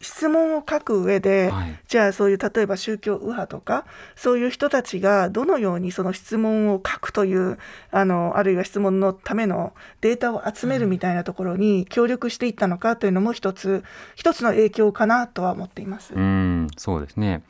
[0.01, 3.85] 質問を書く上で、はいじゃあそういう例えば宗教右派とか
[4.15, 7.57] そういう人たちがどのようにその質問を書くという
[7.89, 13.83] あのあるいは質問のためのデータを集めるみたいなところに協力していったのかというのも一つ
[14.15, 16.13] 一つの影響かなとは思っています。
[16.13, 17.41] うん、そうですね。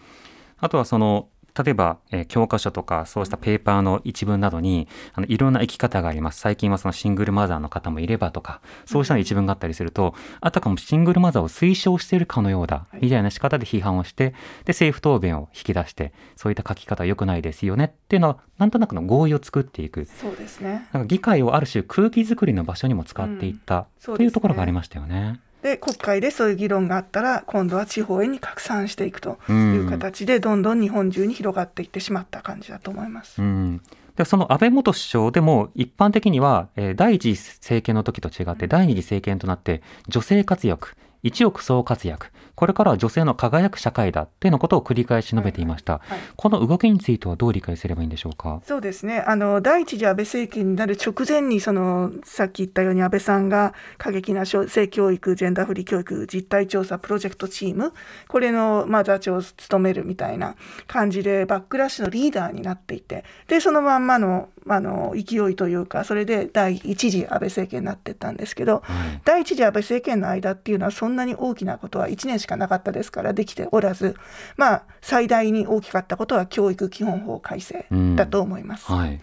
[0.57, 1.27] あとはその
[1.61, 6.39] 例えば、えー教科書とかそうしたペーパーの一文などにあのいろんな生き方があります。
[6.39, 14.29] 最近はそのシングルマザーの方もいればとかそうしたの一文があったりすると、あたかもシングルマザーを推奨しているかのようだ、みたいな仕方で批判をして
[14.65, 20.05] で政府答弁を引き出してそういった書き方は良くないですよねっていうのはなんとなくの合意を作っていく。
[20.05, 20.87] そうですね。
[20.93, 24.17] なんか議会をある種空気作りの場所にも使っていった、そうですね。
[24.17, 25.39] というところがありましたよね。
[25.61, 29.89] で国会でそういう議論があったら今度は地方へに拡散していくとういうん。
[29.89, 33.41] 形でどんどん日本中に広がっていってしまった感じだと思います。
[33.41, 33.81] うん、
[34.15, 48.61] でその安倍元首相でも一般的には、えー第一次政権の時と違って第二次政権となって女性活躍一億総活躍これからは女性の輝く社会だっていうようなことを繰り返し述べていました、はいこの動きについてはどう理解すればいいんでしょうか？
[48.65, 49.19] そうですね。
[49.19, 57.93] あの第一次安倍政権になる直前にそのさっき言ったように安倍さんが過激な性性教育ジェンダーフリー教育実態調査プロジェクトチーム
[58.27, 60.55] これの、まあ、座長を務めるみたいな
[60.87, 69.21] 感じでバックラッシュのリーダーになっていてでそのまんまのあの勢いというかそれで第一次安倍政権になっていったんですけど、はい。
[69.25, 74.15] 第一次安倍政権の間っていうのはそんなに大きなことは1年しかなかったですからできておらず
[74.57, 77.85] まあ最大に大きかったことは教育基本法改正
[78.15, 78.85] だと思います。
[78.91, 79.19] はい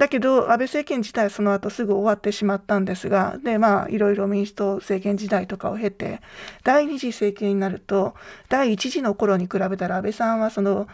[0.00, 6.22] だけど安倍政権自体はその後すぐ終わってしまったんですがでまあいろいろ民主党政権時代とかを経て
[6.64, 8.14] 第二次政権になると
[8.48, 10.88] 第一次の頃に比べたら安倍さんはその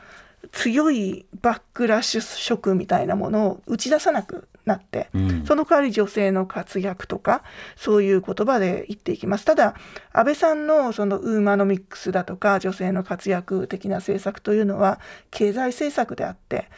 [0.53, 5.47] 強いバックラッシュ色みたいなものを打ち出さなくなって、うん。
[5.47, 7.43] その代わり女性の活躍とか
[7.77, 9.45] そういう言葉で言っていきます。
[9.45, 9.75] ただ
[10.13, 16.69] 安倍さんのそのウーマノミックスだとか女性の活躍的な政策というのは経済政策であって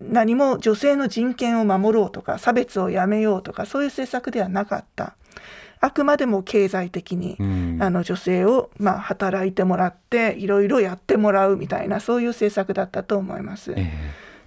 [0.00, 5.16] 何も女性の人権を守ろうとか差別をやめようとかそういう政策ではなかった
[5.80, 7.78] あくまでも経済的に、うん。
[7.80, 13.74] あの女性をまあ働いてもらっていろいろやってもらうみたいなそういう政策だったと思います。
[13.76, 13.90] え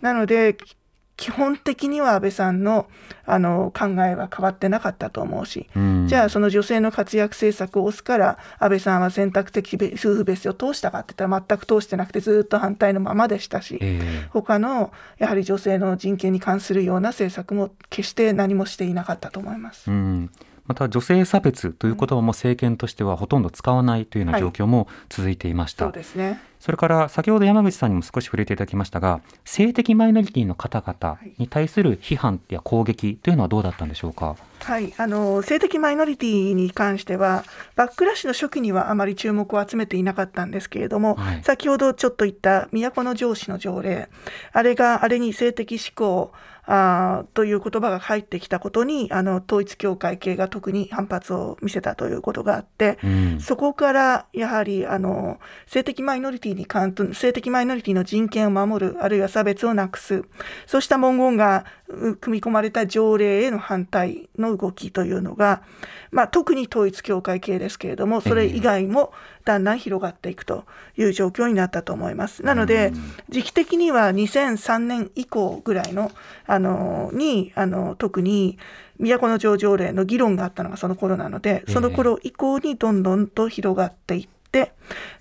[0.02, 0.76] なのでき
[1.16, 2.88] 基本的には安倍さんの
[3.26, 6.08] あの考えは変わってなかったと思うし、えうん。
[6.08, 14.28] じゃあその女性の活躍政策を推すから安倍さんは選択的夫婦別姓を通したかって言ったら全く通してなくてずっと反対のままでしたし、ええ。
[14.32, 19.90] 他のやはり女性の人権に関するような政策も決して何もしていなかったと思います。
[19.90, 20.32] うん、
[20.66, 26.42] また女性差別という言葉も政権としてはほとんど使わないというような状況も続いていました、そうですね。
[26.60, 34.38] それから先ほど山口さんにも少し触れていただきましたが性的マイノリティの方々に対する批判や攻撃というのはどうだったんでしょうか？
[34.62, 37.44] はい、あの性的マイノリティに関しては
[37.76, 41.44] バックラッシュの初期にはあまり注目を集めていなかったんですけれども、はい。
[41.44, 44.08] 先ほどちょっと言った都の上司の条例
[44.54, 46.32] あれがあれに性的指向
[46.66, 53.40] あーという言葉が入ってきたことにあの統一教会系が特に反発を見せたということがあって、うん。
[53.42, 60.24] そこからやはりあの性的マイノリティに関と性的マイノリティの人権を守るあるいは差別をなくす
[60.66, 61.83] そうした文言がう
[62.20, 65.64] 組み込まれた条例への反対の動きというのが、
[66.12, 69.14] まあ、特に統一教会系ですけれどもそれ以外も
[69.46, 70.66] だんだん広がっていくと
[70.98, 72.44] いう状況になったと思います。
[72.44, 72.94] なので
[73.30, 76.12] 時期的には2003年以降ぐらいの
[76.46, 78.58] あのにあの特に
[79.00, 84.33] 都城条例の議論があったのがその頃なのでその頃以降にどんどんと広がっていって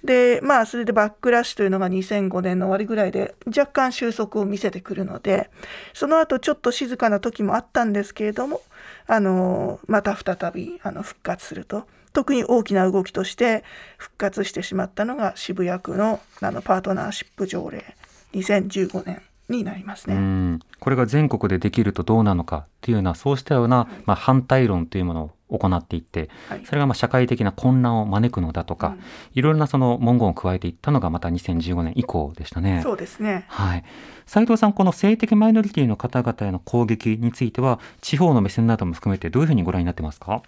[0.05, 5.51] でまあそれでバックラッシュというのが2005年の終わりぐらいで若干収束を見せてくるので
[5.95, 8.61] その後ちょっと静かな時もあったんですけれども
[9.07, 11.87] あのまた再びあの復活すると。
[12.13, 13.65] 特に大きな動きとして
[13.97, 17.97] 復活してしまったのが渋谷区のあのパートナーシップ条例。
[18.35, 20.17] 2015年になりますね。
[20.17, 29.01] うんこれが全国でできるとどうなのかっていうようなそうしたような、まあ、反対論というものを行っていってはいそれがまあ社会的な混乱を招くのだとか、うん
[29.35, 32.81] いろいろなその文言を加えていったのがまた2015年以降でしたね。
[32.83, 33.45] そうですね。
[33.49, 33.85] はい、
[34.27, 40.43] 斉藤さん、この性的マイノリティの方々への攻撃については、地方の目線なども含めて、どういうふうにご覧になってますか？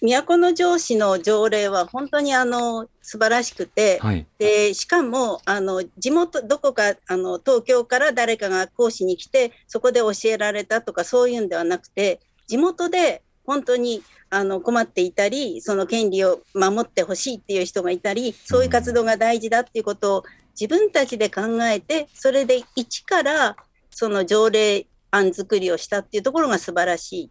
[0.00, 20.24] 都城市の条例は本当にあの素晴らしくて、はい、でしかもあの地元どこかあの東京から誰かが講師に来てそこで教えられたとかそういうんではなくて地元で本当にあの困っていたりその権利を守ってほしいっていう人がいたりそういう活動が大事だっていうことを
[20.58, 23.56] 自分たちで考えてそれで一から
[23.90, 27.30] その条例案作りをしたっていうところが素晴らしい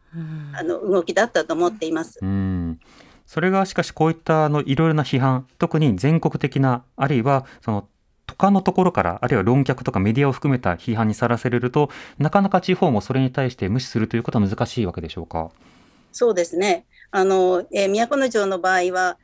[0.53, 2.19] あの動きだったと思っています。
[2.21, 2.56] うん
[3.27, 7.87] それがしかしこういったあのいろいろな批判特に全国的なあるいはその
[8.25, 15.51] 他のところからあるいは論客とかメディアを含めた批判にさらされるとなかなか地方もそれに対して無視するということは難しいわけでしょうか？
[16.11, 16.85] そうですね。
[17.11, 19.17] あの、えー都城の場合は、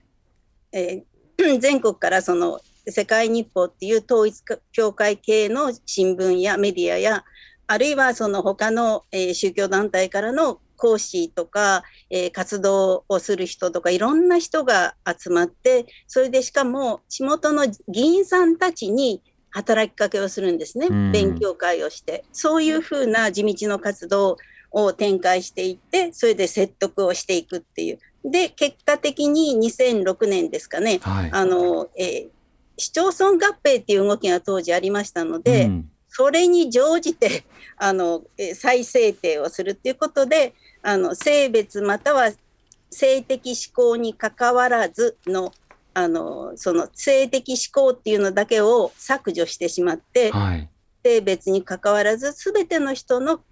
[0.71, 7.23] えー 全国からその世界日報っていう統一教会系の新聞やメディアや、
[7.67, 21.11] あるいはその他の、えー宗教団体からの講師とか、えー活動をする人とかいろんな人が集まってそれでしかも地元の議員さんたちに働きかけをするんですね、うん。
[21.11, 22.25] 勉強会をして。
[22.33, 24.37] そういうふうな地道の活動
[24.71, 27.99] を展開していってそれで説得をしていくっていう。
[28.25, 30.99] で結果的に2006年ですかね。
[31.01, 31.29] はい。
[31.31, 32.27] あの、えー
[32.75, 37.43] 市町村合併っていう動きが当時ありましたので、うんそれに乗じて
[37.75, 40.53] あのえー再制定をするっていうことで
[40.83, 42.31] あの性別または
[42.91, 45.51] 性的指向にかかわらずの
[45.95, 50.69] あのその性的指向っていうのだけを削除してしまってはい。
[51.03, 53.43] 性別にかかわらず全ての人の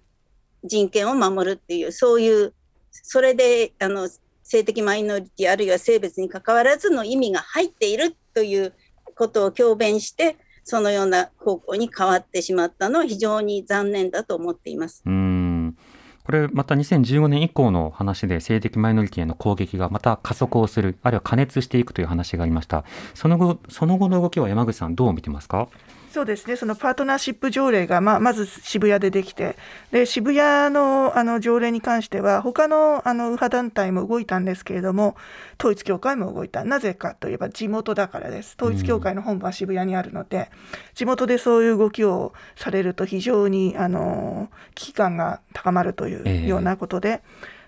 [0.64, 2.54] 人権を守るっていうそういう
[2.90, 4.08] それであの
[4.42, 8.72] 性的マイノリティあるいは性別にかかわらずの意味が入っているという
[9.14, 15.02] ことを強弁してそのような方向に変わってしまったのは非常に残念だと思っています。
[15.06, 15.76] うん。
[16.24, 22.84] これまた2015年以降の話で性的マイノリティへの攻撃がまた加速をするあるいは加熱していくという話がありました。
[23.14, 25.68] その後その後の動きは山口さんどう見てますか？
[26.12, 29.56] そうですね、そのパートナーシップ条例が、まあ、まず渋谷でできて、
[29.92, 35.16] で渋谷のあの条例に関しては、他のあの右派団体も動いたんですけれども、
[35.58, 40.50] 統一教会も動いた、なぜかといえば地元だからです、統一教会の本部は渋谷にあるので、
[40.94, 47.22] 地元でそういう動きをされると、非常にあの危機感が高まるといええうようなことで。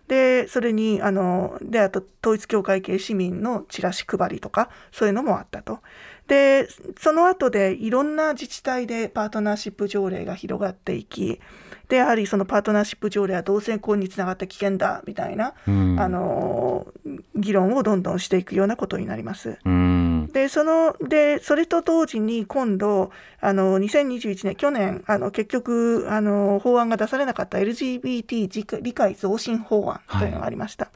[0.07, 5.81] でそれにあのであと統一教会系市民のチラシ配りとかそういうのもあったと。
[6.27, 6.69] で
[6.99, 11.41] その後でいろんな自治体でパートナーシップ条例が広がっていき
[11.89, 16.01] でやはりそのパートナーシップ条例は同性婚につながって危険だみたいな、うん。
[16.01, 16.87] あの
[17.35, 19.59] 議論をどんどんしていくようなことになります。
[19.65, 23.11] うんでそのでそれと同時に今度
[23.41, 30.91] あの2021年去年あの結局あの法案が出されなかった LGBT 理解理解増進法案というのがありました。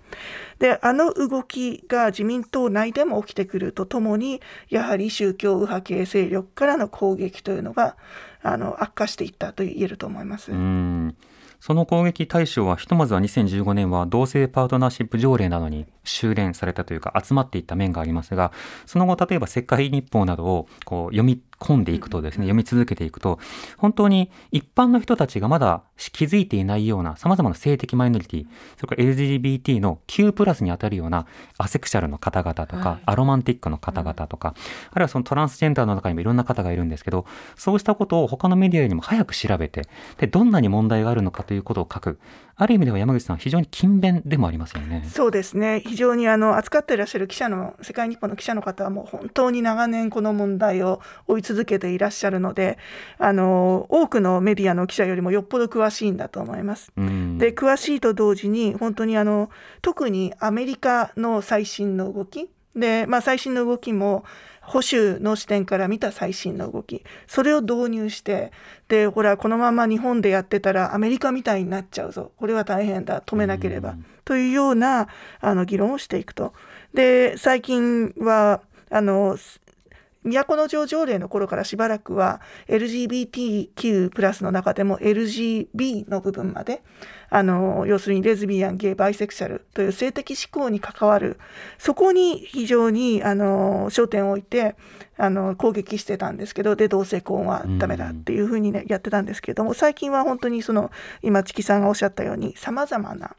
[0.58, 7.96] であの動きが自民党内でも起きてくるとともにやはり宗教右派系勢力からの攻撃というのが
[8.42, 10.50] あの悪化していったと言えると思います。
[11.60, 18.52] その攻撃対象はひとまずは2015年は同性パートナーシップ条例などに修練されたというか集まっていった面がありますが
[18.86, 23.38] その後例えば世界日報などをこう読み込んでいくとですね読み続けていくと
[23.76, 28.46] 本当に一般の人たちがまだ気づいていないような様々な性的マイノリティ
[28.76, 31.26] それから LGBT の Q プラスにあたるような
[31.58, 33.02] アセクシャルの方々とか、はい。
[33.06, 34.54] アロマンティックの方々とか、
[34.90, 39.88] あるいはそのトランスジェンダーの中にもいろんな方がいるんですけどそうしたことを他のメディアよりも早く調べて
[40.18, 42.18] でどんなに問題があるのかということを書く。
[42.60, 45.08] ある意味では山口さん非常に勤勉でもありますよね。
[45.08, 45.80] そうですね。
[45.86, 52.76] 非常にあの扱っていらっしゃる記者の世界日報の記者の方はもう本当に長年この問題を追い続けていらっしゃるので
[53.16, 56.92] あの多くのメディアの記者よりもよっぽど詳しいんだと思います。
[56.94, 57.38] うん。
[57.38, 59.48] で詳しいと同時に本当にあの
[59.80, 64.24] 特にアメリカの最新の動きで、まあ、最新の動きも
[64.60, 68.52] 保守の視点から見た最新の動きそれを導入して
[68.88, 72.32] でほらこのまま日本でやってたらアメリカみたいになっちゃうぞ。
[72.36, 73.22] これは大変だ。
[73.22, 74.04] 止めなければ、うん。
[74.26, 75.08] というような
[75.40, 76.52] あの議論をしていくと。
[76.92, 79.38] で最近はあの
[80.32, 86.82] 都城条例の頃からしばらくは LGBTQ+ プラスの中でも LGB の部分まで
[87.30, 91.38] あの要するにレズビアンゲイバイセクシャルという性的指向に関わる
[91.78, 94.76] そこに非常にあの焦点を置いて
[95.18, 100.90] あの攻撃してたんですけどで同性婚はダメだっていうふうにねやってたんですけれども最近は本当にその
[101.22, 103.34] 今チキさんがおっしゃったようにさまざまな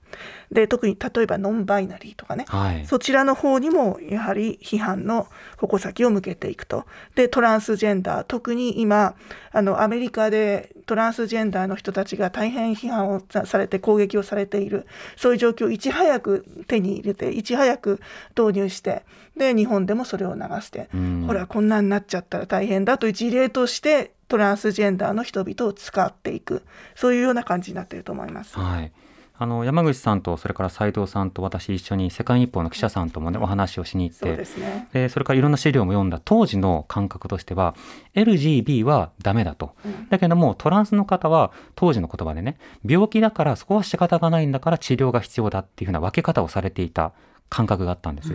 [0.52, 2.86] で特に例えばノンバイナリーとかねはい。
[2.86, 5.28] そちらの方にもやはり批判の
[5.58, 6.86] 矛先を向けていくと。
[7.16, 9.16] でトランスジェンダー特に今
[9.52, 14.88] あのアメリカでトランスジェンダーの人たちが大変批判をされて攻撃をされている
[15.18, 18.02] そういう状況をいち早く手に入れていち早く
[18.36, 19.04] 導入して
[19.38, 26.64] で日本でもそれを流して、うんほらこんなになっちゃったら大変だという事例としてトランスジェンダーの人々を使っていく
[26.96, 28.58] そういうような感じになっていると思います。
[28.58, 28.92] はい。
[29.42, 34.90] あの山口さんとそれから斉藤さんと私一緒に世界日報の記者さんともねお話をしに行ってそうですね。
[34.92, 37.74] でそれからいろんな資料も読んだ当時の感覚としては
[38.16, 39.76] LGB はダメだと、
[40.10, 47.14] だけどもトランスの方は当時の言葉でね病気だからそこは仕方がないんだから治療が必要だっていうふうな分け方をされていた
[47.50, 48.32] 感覚があったんです、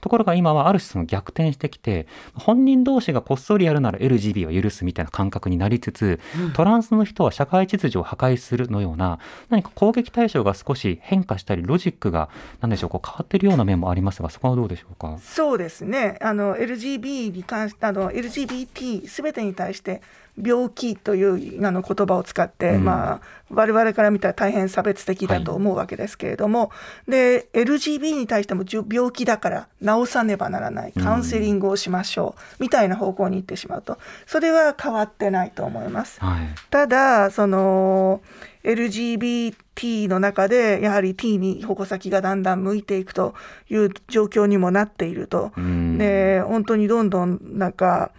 [0.00, 6.20] ところが今はある種その逆転してきて本人同士がこっそりやるなら LGB は許すみたいな感覚になりつつ、
[6.54, 12.28] トランスの人は社会秩序を破壊するのような何か攻撃対象が少し変化したりロジックが
[12.60, 15.18] 何でしょうこう変わってるような面もありますがそこはどうでしょうか？
[15.22, 16.18] そうですね。
[16.20, 20.02] あの LGB に関してあの LGBT すべてに対して
[20.42, 21.22] 病気とい
[21.58, 22.84] うあの言葉を使って、うん。
[22.84, 23.20] まあ
[23.50, 26.70] 我々から見たら大変差別的だと思うわけですけれども、
[27.06, 33.98] で LGB に対しても病気だから治さねばならないカウンセリングをしましょう、みたいな方向に行ってしまうと。
[34.26, 36.20] それは変わってないと思います。
[36.20, 36.48] はい。
[36.70, 38.20] ただその
[38.64, 43.34] LGBT の中でやはり T に矛先がだんだん向いていくと
[43.70, 45.96] いう状況にもなっていると、うん。
[45.96, 48.10] で本当にどんどんなんか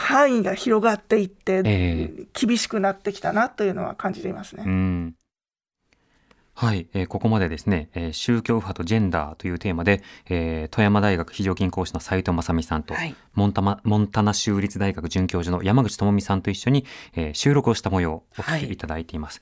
[0.00, 4.64] 範囲が広がっていって、え厳しくなってきたなというのは感じていますね。
[4.66, 5.14] うん。
[6.54, 13.14] はい、えーここまでですね、えー宗教右派とジェンダーというテーマで、えー富山大学非常勤講師の斉藤正美さんと、はい。
[13.34, 16.84] モンタマモンタナ州立大学准教授の山口智美さんと一緒に、
[17.14, 19.40] えー収録をした模様をお聞きいただいています。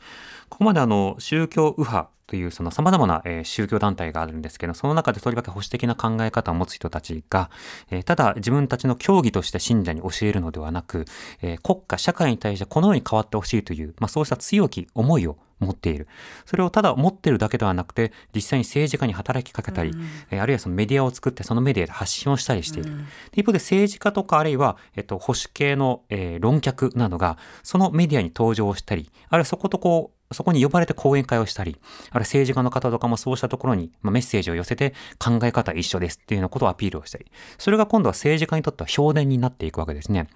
[0.49, 7.51] ここまであの宗教右派というその様々な、えー宗教団体があるんですけど、その中でとりわけ保守的な考え方を持つ人たちが、
[7.91, 11.07] えーただ自分たちの教義として信者に教えるのではなく、
[11.41, 16.07] えー国家、社会に対してこのように変わってほしいという、まあそうした強き思いを持っている。
[16.45, 19.93] それをただ持ってるだけではなくて、実際に政治家に働きかけたり、
[20.31, 22.91] えーあるいはそのメディアを作ってそのメディアで発信をしたりしている。
[23.33, 37.27] で一方で政治家とかあるいは、えっと、保守系の、えー論客などが、そのメディアに登場したり、あるいはそことこう、そこに呼ばれて講演会をしたり、あるいは政治家の方とかもそうしたところに、まあ、メッセージを寄せて考え方は一緒ですっていうようなことをアピールをしたり、
[37.57, 40.29] それが今度は政治家にとっては評伝になっていくわけですね。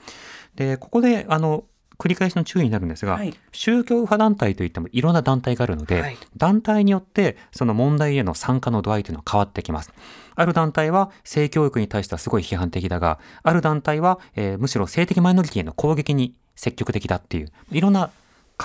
[0.55, 1.65] で、ここで、あの、
[1.99, 9.93] 繰り返しの注意になるんですが、はい宗教右派団体といってもいろんな団体があるので、はい団体によってその問題への参加の度合いというのは変わってきます。
[10.35, 18.11] ある団体は性教育に対してはすごい批判的だが、ある団体は、えーむしろ性的マイノリティへの攻撃に積極的だっていう、いろんな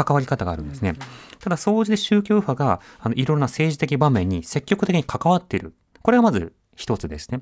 [0.04, 0.96] 関わり方があるんですね。
[1.40, 5.74] ただ、総じて宗教右派があのいろんな政治的場面に積極的に関わっている。
[6.02, 7.42] これがまず一つですね。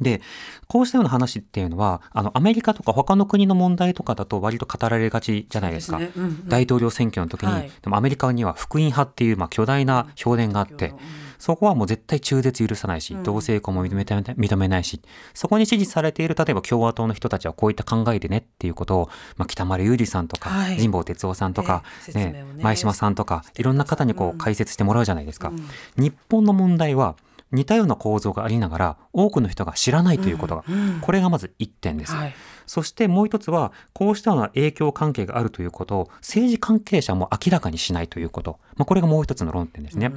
[0.00, 0.20] で、
[0.66, 5.98] こうしたような話っていうのは、あの、アメリカとか他の国の問題とかだと割と語られがちじゃないですか。
[5.98, 10.94] すねうんうん大統領選挙の時に、はいでもアメリカには福音派っていう、まあ、巨大な評伝があって、
[11.38, 15.00] そこはもう絶対中絶許さないし、同性婚も認めて認めないし、
[15.34, 20.76] そこに支持されている、例えば共和党の人たちはこういった考えでねっていうことを、まあ、北丸裕二さんとか、はい。
[20.76, 24.38] 神保哲夫さんとか、ええ説明をね前島さんとか、いろんな方にこううん。
[24.38, 25.52] 解説してもらうじゃないですか。
[25.96, 27.16] 日本の問題は、
[27.52, 30.64] 似たような構造がありながら、多くの人が知らないということが、
[31.00, 32.14] これがまず一点です。
[32.14, 32.34] はい。
[32.66, 38.58] そしてもう一つは、こうしたような影響関係があるということを、政治関係者も明らかにしないということ。
[38.76, 40.12] まあ、これがもう一つの論点ですね。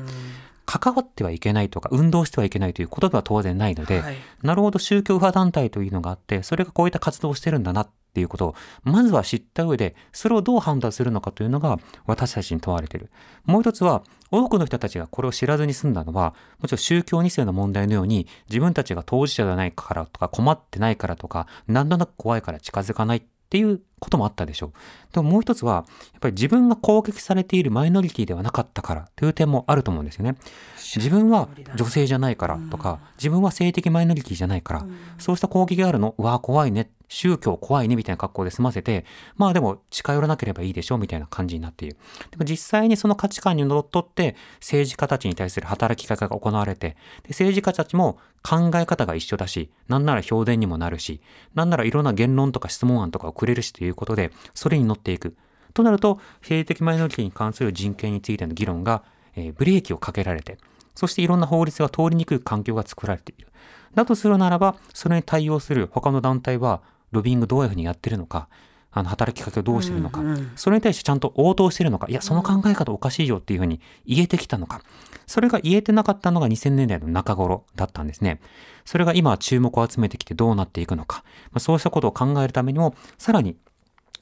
[0.70, 13.09] 関わってはいけないとか、運動してはいけないという言葉は当然ないので、はいなるほど宗教右派団体というのがあって、それがこういった活動をしてるんだなっていうことを、まずは知った上で、それをどう判断するのかというのが私たちに問われている。
[13.45, 24.72] もう一つは、多くの人たちがこれを知らずに済んだのは、もちろん宗教2世の問題のように、自分たちが当事者ではないからとか、困ってないからとか、なんとなく怖いから近づかないっていうこともあったでしょう。
[25.14, 30.36] でももう一つは、やっぱり自分が攻撃されているマイノリティではなかったからという点もあると思うんですよね。
[30.78, 34.86] 自分は女性じゃないからとか、自分は性的マイノリティじゃないから、
[35.18, 39.04] そうした攻撃があるの、うわー怖いね、宗教怖いねみたいな格好で済ませて、
[39.36, 41.97] まあでも近寄らなければいいでしょみたいな感じになっている。
[42.32, 46.89] でも実際にその価値観にのっとって政治家たちに対する働きかけが行われて、
[47.24, 51.20] で政治家たちも考え方が一緒だし、なんなら評伝にもなるし、
[51.56, 55.36] なんならいろんな言論とか質問案とかをくれるしということで、それに乗っていく。
[55.74, 59.04] となると、性的マイノリティに関する人権についての議論が、
[59.36, 60.58] えーブレーキをかけられて、
[60.96, 63.48] そしていろんな法律が通りにくい環境が作られている。
[63.96, 66.82] だとするならば、それに対応する他の団体は、
[67.12, 68.48] ロビングどういうふうにやってるのか、
[68.92, 70.22] あの、働きかけをどうしてるのか、
[70.56, 74.82] それに対してちゃんと応答してるのか、いや、その考え方おかしいよっていうふうに言えてきたのか、
[75.28, 78.42] それが言えてなかったのが2000年代の中頃だったんですね。
[78.86, 83.56] それが今注目を集めてきてどうなっていくのか、まあ、そうしたことを考えるためにも、さらに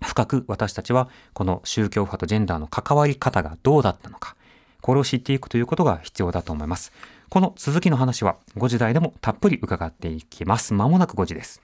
[0.01, 4.35] 深く私たちはこの宗教派とジェンダーの関わり方がどうだったのか、
[4.81, 6.91] これを知っていくということが必要だと思います。
[7.29, 10.73] この続きの話は5時台でもたっぷり伺っていきます。
[10.73, 11.61] まもなく5時です。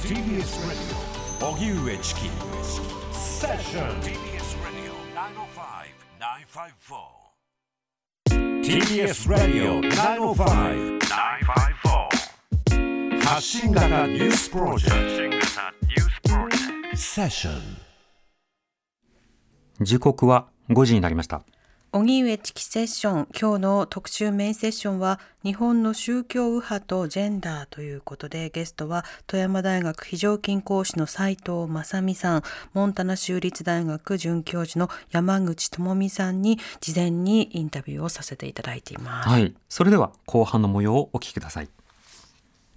[0.00, 1.08] TBS Radio
[1.40, 2.30] 荻上チキ
[3.12, 4.92] セッション TBS Radio
[6.70, 7.18] 905
[8.68, 9.88] 954
[13.24, 14.96] 発信型ニュースプロジェク
[15.40, 15.46] ト
[19.80, 21.44] 時刻は5時になりました。
[21.92, 32.42] 荻上チキセッション今日の特集メインセッションは日本の宗教右派とジェンダーということでゲストは富山大学非常勤講師の斉藤正美さん
[32.74, 39.28] モンタナ州立大学准教授の山口智美さんに事前にインタビューをさせていただいています。
[39.28, 39.54] はい。
[39.68, 41.68] それでは後半の模様をお聞きください。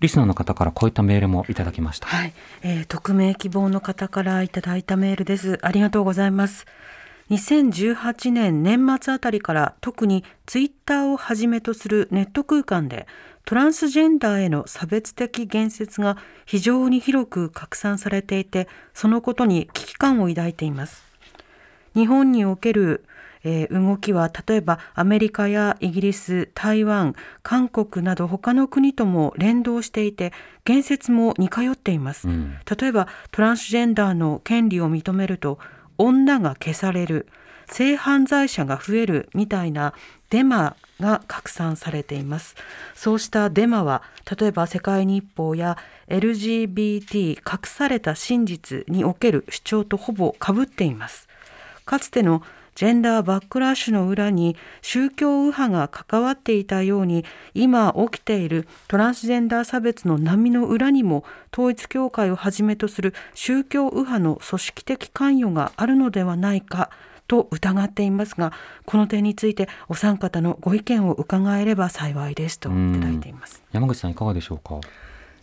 [0.01, 2.07] リスナーの方からこういったメールもいただきました。
[2.07, 2.33] はい、
[2.63, 5.59] えー匿名希望の方からいただいたメールです。
[5.61, 6.65] ありがとうございます。
[7.29, 13.07] 2018年年末あたりから特にツイッターをはじめとするネット空間で
[13.45, 21.03] トランスジェンダーへの差別的言説が非常に広く拡散されていてそのことに危機感を抱いています。
[21.93, 23.05] 日本における、
[23.43, 30.33] えー動きは例えばアメリカやイギリス台湾韓国など他の国とも連動していて
[30.65, 32.57] 言説も似通っています、うん。
[32.79, 35.59] 例えばトランスジェンダーの権利を認めると
[35.97, 37.27] 女が消される
[37.67, 39.93] 性犯罪者が増えるみたいな
[40.29, 42.55] デマが拡散されています。
[42.95, 44.03] そうしたデマは
[44.39, 45.77] 例えば世界日報や
[46.07, 51.27] LGBT 隠された真実における主張とほぼ被っています。
[51.85, 52.43] かつての
[52.75, 66.89] ジェンダーバックラッシュの裏に宗教右派が関わっていたように今起きているトランスジェンダー差別の波の裏にも統一教会をはじめとする宗教右派の組織的関与があるのではないか
[67.27, 68.51] と疑っていますが
[68.85, 73.63] この点についてお三方のご意見を伺えれば幸いですといただいています。
[73.71, 74.81] 山口さんいかがでしょうか？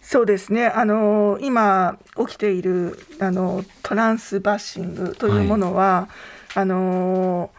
[0.00, 6.08] そうですねあの今起きているあのトランスバッシングというものは、
[6.54, 7.50] あの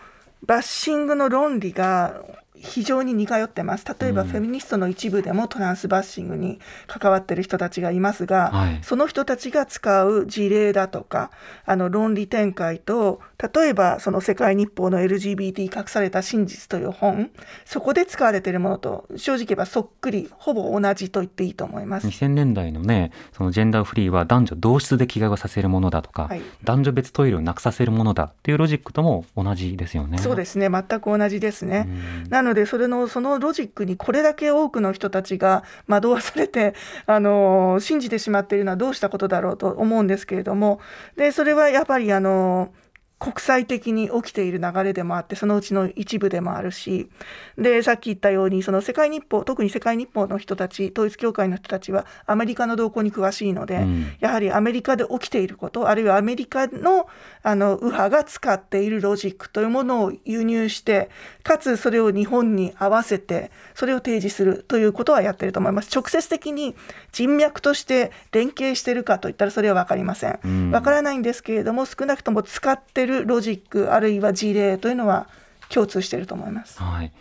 [0.46, 2.22] バッシングの論理が
[2.62, 11.32] 非常に似通ってます例えば、うんフェミニストの一部でもトランスバッシングに関わってる人たちがいますが、はいその人たちが使う事例だとか
[11.66, 13.20] あの論理展開と
[13.54, 17.32] 例えばその世界日報の LGBT 隠された真実という本
[17.66, 22.08] そこで使われているものと正直言えばそっくりほぼ同じと言っていいと思います。
[22.08, 30.18] 2000年代のね、そのジェンダーフリーは男女同質で着替えをさせるものだとか、はい男女別トイレをなくさせるものだっていうロジックとも同じですよね。
[30.18, 31.88] そうですね全く同じですね。
[31.88, 36.74] うんなののでそれのそのロジックにこれだけ多くの人たちが惑わされて
[37.06, 40.80] あの信じてしまっているのはどうしたことだろうと思うんですけれども。
[41.16, 42.74] でそれはやっぱりあの
[43.20, 47.10] 国際的に起きている流れでもあってそのうちの一部でもあるし
[47.58, 54.14] でさっき言ったようにその世界日報特に世界日報の人たち統一教会の人たちはアメリカの動向に詳しいので、うん。
[54.20, 57.08] やはりアメリカで起きていることあるいはアメリカの
[57.44, 61.10] あの右派が使っているロジックというものを輸入して
[61.44, 65.90] かつそれを日本に合わせてそれを提示するということはやってると思います。
[65.94, 66.76] 直接的に
[67.12, 70.40] 人脈として連携しているかといったらそれは分かりません。
[70.44, 70.72] うん。
[70.72, 75.28] 分からないんですけれども少なくとも使ってるロジックあるいは事例というのは
[75.70, 76.82] 共通していると思います。
[76.82, 77.12] はい。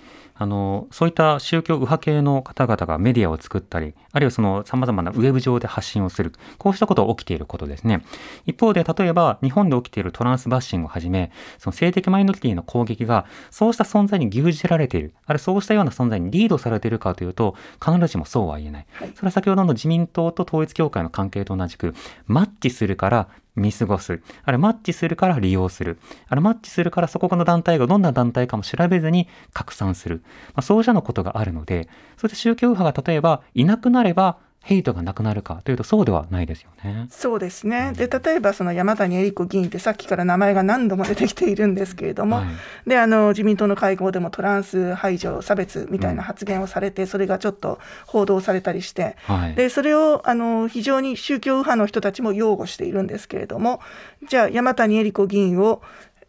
[0.41, 8.05] あのそういった宗教右派系の方々がメディアを作ったりあるいはそのさまざまなウェブ上で発信をするこうしたことが起きていることですね
[8.47, 18.87] 一方で例えば日本で起きているトランスバッシングをはじめその性的マイノリティの攻撃がそうした存在に牛耳られているあるいはそうしたような存在にリードされているかというと必ずしもそうは言えない、
[19.17, 21.95] それは先ほどの自民党と統一教会の関係と同じく
[22.27, 23.29] マッチするから
[23.59, 24.21] 見過ごす。
[24.45, 25.99] あれマッチするから利用する。
[26.29, 30.23] あれマッチするからそこの団体がどんな団体かも調べずに拡散する。
[30.49, 37.07] まあ、そうじゃのことがあるので、そして宗教右派が例えばいなくなればヘイトがなくなるかというとそうではないですよね。
[37.11, 42.47] そうですねで例えばその山谷恵理子議員ってさっきから名前が何度も出てきているんですけれども、はい
[42.87, 49.55] であの自民党の会合でもトランス排除差別みたいな発言をされて、それがちょっと報道されたりして、はい。
[49.55, 53.81] でそれをあの非常に宗教右派の人たちも擁護しているんですけれども
[54.29, 55.83] じゃあ山谷恵理子議員を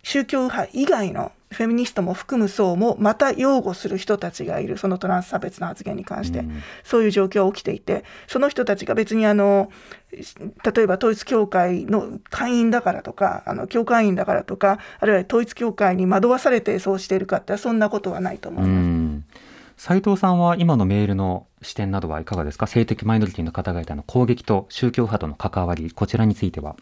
[0.03, 9.71] 宗教右派以外のフェミニストも含む層もまた擁護する人たちがいるそのトランス差別の発言に関して、うんそういう状況が起きていてその人たちが別にあの
[10.11, 18.79] 例えば統一教会の会員だからとかあの教会員だからとかあるいは統一教会に惑わされてそうしているかってそんなことはないと思ういます。
[18.85, 19.25] ん。
[19.77, 22.67] 斉藤さんは今のメールの視点などはいかがですか？
[22.67, 26.75] 性的マイノリティの方々への攻撃と宗教派との関わり、こちらについては。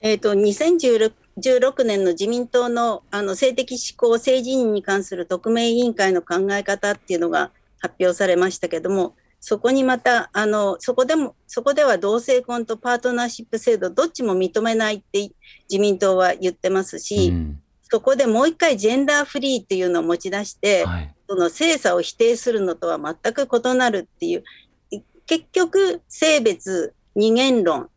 [0.00, 15.30] えー、と2016年の自民党のあの性的指向性自認に関する特命委員会の考え方っていうのが発表されましたけどもそこにまたあのそこでもそこでは同性婚とパートナーシップ制度どっちも認めないって
[15.70, 21.14] 自民党は言ってますし、うんそこでもう一回ジェンダーフリーっていうのを持ち出して、はい。
[21.28, 24.44] その性差を否定するのとは全く異なるっていう、
[24.90, 27.90] い結局、性別、二元論、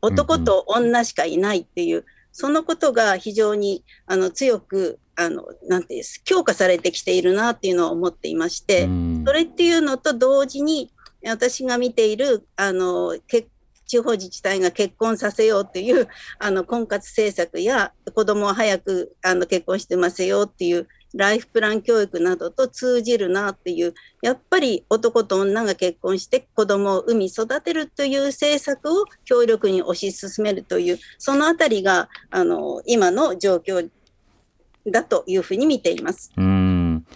[0.00, 2.04] 男と女しかいないっていう、
[2.36, 9.24] そのことが非常にあの強く、あの、なんていうんです、強化されてきているなっていうのを思っていまして、うん。
[9.24, 10.90] それっていうのと同時に、
[11.24, 13.48] 私が見ている、あの、結
[13.86, 16.08] 地方自治体が結婚させようという、
[16.40, 33.88] あの、婚活政策や、子供を早く、あの、結婚してませようっていう、ライフプラン教育などと通じるなっていう、やっぱり男と女が結婚して子供を産み育てるという政策を強力に推し進めるという、そのあたりが、あの、今の状況
[34.86, 36.32] だというふうに見ています。
[36.36, 37.06] うん。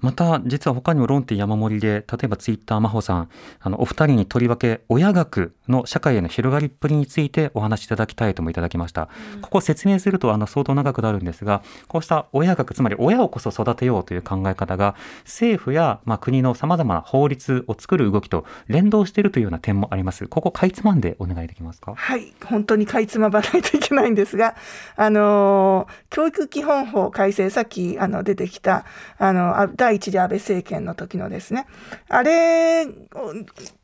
[0.00, 3.28] また、実は他にも論点山盛りで、例えばツイッター真帆さん、
[3.60, 9.08] あの、お二人にとりわけ親学の社会への広がりっぷりについてお話しいただきたいともいただきました。
[9.40, 14.94] ここを説明すると、あの、相当長くなるんですが、こうした親学、つまり親をこそ育てようという考え方が、
[15.24, 20.26] 政府や、まあ、国の様々な法律を作る動きと連動しているというような点もあります。
[20.26, 21.94] ここ、かいつまんでお願いできますか？
[21.96, 24.56] はい、本当にかいつまばないといけないんですが、
[24.96, 28.84] あの教育基本法改正、さっきあの出てきた
[29.18, 31.66] あのあ第一次安倍政権の時のですね、
[32.08, 32.86] あれ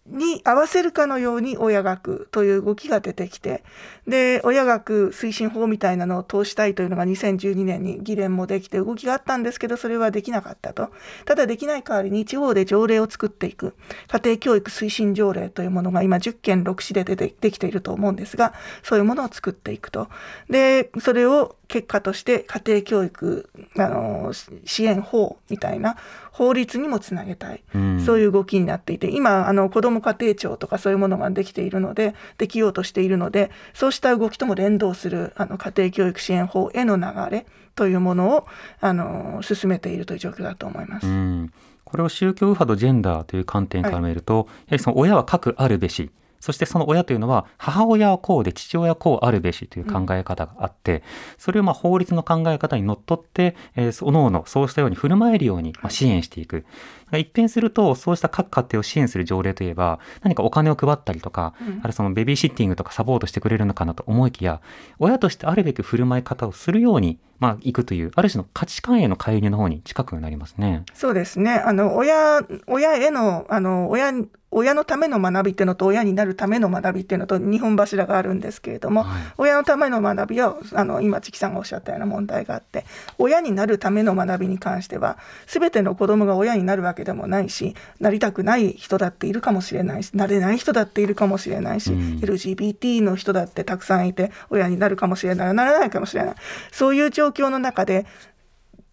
[0.08, 3.64] に合わせるかのように親学という動きが出てきて、
[4.06, 10.90] で、親学推進法みたいなのを通したいというのが2012年に議連もできて動きがあったんですけど、それはできなかったと。
[11.24, 13.74] ただできない代わりに地方で条例を作っていく、
[14.08, 20.08] 家庭教育推進条例というものが今10件6市で出てできていると思うんですが、そういうものを作っていくと。
[20.48, 24.32] で、それを結果として家庭教育あの
[24.64, 25.96] 支援法みたいな
[26.36, 27.62] 法律にもつなげたい。
[27.74, 38.46] うんそういう動きになっていて、今、あの子ども家庭庁とかそういうものができているので、できようとしているので、そうした動きとも連動するあの家庭教育支援法への流れというものを
[38.80, 41.06] あの進めているという状況だと思います。
[41.06, 41.52] うん、
[41.84, 46.10] これを宗教右派とジェンダーという観点から見ると、やはりその親は核あるべし
[46.46, 51.02] そしてその親というのは母親はこうで父親はこうあるべしという考え方があって、
[51.38, 56.64] それをまあ法律の考え方にのっとって、えー、そののそうしたように振る舞えるようにまあ支援していく。
[57.12, 64.60] 一変するとそうした各家庭を支援する条例といえば何かお金を配ったりとか、うんあるいはそのベビーシッティングとかサポートしてくれるのかなと思いきや
[64.98, 70.84] 親としてあるべき振る舞い方をするようにまあいくというある種の価値観への介入の方に近くなりますね。
[70.94, 71.52] そうですね。
[71.52, 74.12] あの親親へのあの親
[74.56, 79.22] 親のための学びっていうのと親になるための学びっていうのと二本柱があるんですけれども、はい。
[79.36, 82.86] 親のための学びはあの今チキさんがおっしゃったような問題があって
[83.18, 92.18] 親になるための学びに関しては全ての子供が親になるわけでもないしなりたくない人だっているかもしれないしなれない人だっているかもしれないし、うん。
[92.20, 96.34] LGBT の人だってたくさんいて親になるかもしれないならないかもしれない。
[96.72, 98.06] そういう状況の中で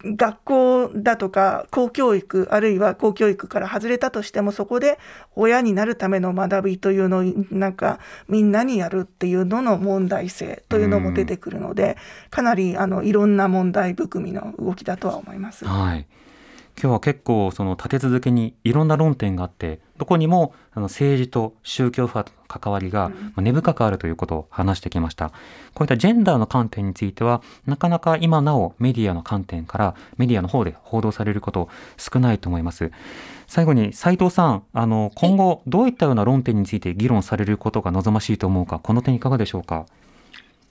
[0.04, 4.98] 学校だとか公教育あるいは公教育から外れたとしてもそこで
[5.34, 7.98] 親になるための学びというのをなんか
[8.28, 11.96] みんなにやるっていうのの問題性というのも出てくるので
[12.30, 15.64] かなりあのいろんな問題含みの動きだとは思います。
[15.64, 16.06] はい。
[16.76, 25.28] 今日は結構その立て続けにいろんな論点があってどこにもあの政治と宗教派との関わりがまあ根深くあるということを話してきました。
[25.28, 25.34] こ
[25.80, 32.90] ういったジェンダーの観点についてはなかなか今なおメディアの観点からメディアの方で報道されること少ないと思います。
[33.46, 39.86] 最後に斉藤さん、あの今後どういったような論点について議論されることが望ましいと思うか、この点いかがでしょうか？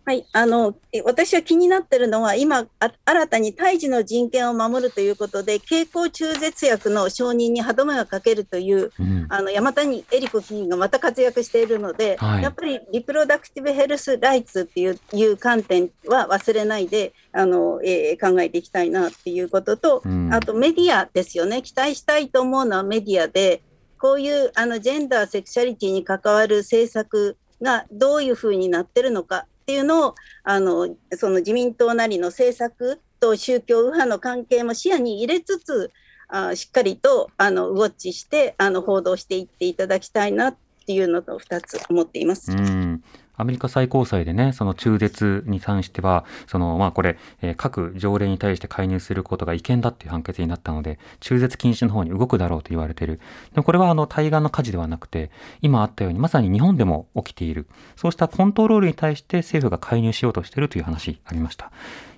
[0.05, 12.43] はい、あのえ私は気になってるのは今あ新たに胎児の人権を守るということで経口中絶薬の承認に歯止めをかけるといううん、あの山谷恵理子議員がまた活躍しているので、はい。
[12.43, 20.33] やっぱりリプロダクティブヘルスライツっていういう観点は忘れないであの、えー考えていきたいなっていうことと、うん。
[20.33, 21.61] あとメディアですよね。
[21.61, 23.61] 期待したいと思うのはメディアで
[23.97, 35.89] こういうあのジェンダーセクシャリティに関わる政策がどういうふうになってるのかっていうのをあのその自民党なりの政策と宗教右派の関係も視野に入れつつ
[36.27, 42.51] あしっかりとあのウォッチしてあの報道していっていただきたいなっていうのと2つ思っています。
[42.51, 43.03] うん
[43.35, 53.19] アメリカ最高裁でね、その中絶に関しては、そのまあこれ、えー各条例に対して介入することが違憲だっていう判決になったので、中絶禁止の方に動くだろうと言われている。
[53.53, 55.31] でもこれはあの対岸の火事ではなくて、
[55.61, 57.67] 今あったようにまさに日本でも起きている。
[57.95, 61.71] そうしたコントロールに対して政府が介入しようとしているという話ありました。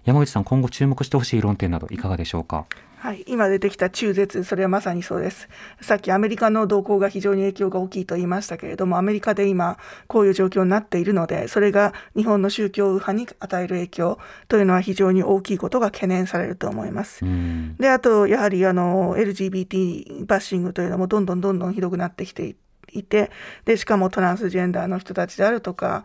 [0.06, 2.66] 山口さん今後注目してほしい論点などいかがでしょうか？
[2.97, 5.47] はい、今出てきた中絶、それはまさにそうです。
[5.82, 9.78] さっきアメリカの動向が非常に影響が大きいと言いましたけれども、アメリカで今、
[10.08, 17.24] こういう状況になっているので、それが日本の宗教右派に与える影響というのは非常に大きいことが懸念されると思います。
[17.24, 22.56] うんで、あと、やはりあの LGBT バッシングというのもどんどんどんどんひどくなってきてい
[23.00, 23.32] いて
[23.66, 26.04] でしかもトランスジェンダーの人たちであるとか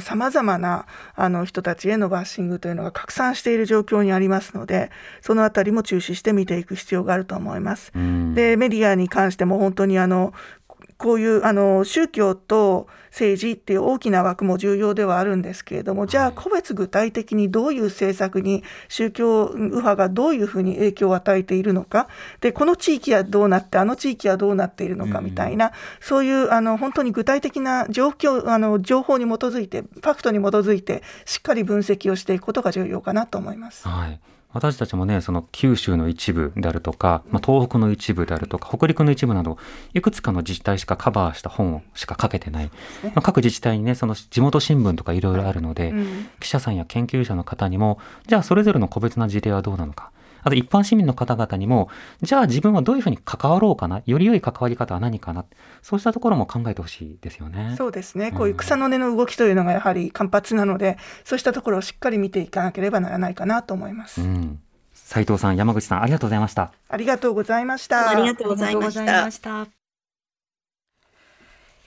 [0.00, 7.92] さまざまなあの人たちへのバッシングというのが拡散している状況にありますのでそのあたりも注視して見ていく必要があると思います。
[7.94, 10.32] うんでメディアに関しても本当にあの
[10.98, 22.08] こういうあの宗教と政治っていう大きな枠も重要ではあるんですけれどもじゃあ個別具体的にどういう政策に宗教右派がどういうふうに影響を与えているのか
[22.40, 33.86] でこの地域はどうなってあの地域はどうなっているのかみたいな、そういうあの本当に具体的な状況あの情報に基づいてファクトに基づいてしっかり分析をしていくことが重要かなと思います。
[33.86, 34.20] はい。
[34.52, 39.58] 私たちもね、その九州の一部であるとか、まあ、東北の一部であるとか、北陸の一部など、
[39.92, 42.70] いくつかの自治体しかカバーした本しか書けてない。
[43.02, 50.10] まあ、各自治体にね、その地元新聞とかいろいろあるので、うん記者さんや研究者の方にも、じゃあそれぞれの個別な事例はどうなのか。
[50.42, 51.88] あと一般市民の方々にも、
[52.22, 54.02] じゃあ自分はどういうふうに関わろうかな？
[54.06, 55.44] より良い関わり方は何かな？
[55.82, 57.74] そうしたところも考えてほしいですよね。
[57.76, 64.20] そうですね、こういう草の根の動きというのがやはり活発なので、そうしたところをしっかり見ていかなければならないかなと思います。
[64.20, 64.60] うん。
[64.92, 66.72] 斉藤さん、山口さん、ありがとうございました。
[66.88, 68.10] ありがとうございました。
[68.10, 69.30] ありがとうございましたありがとうございま。
[69.30, 69.66] した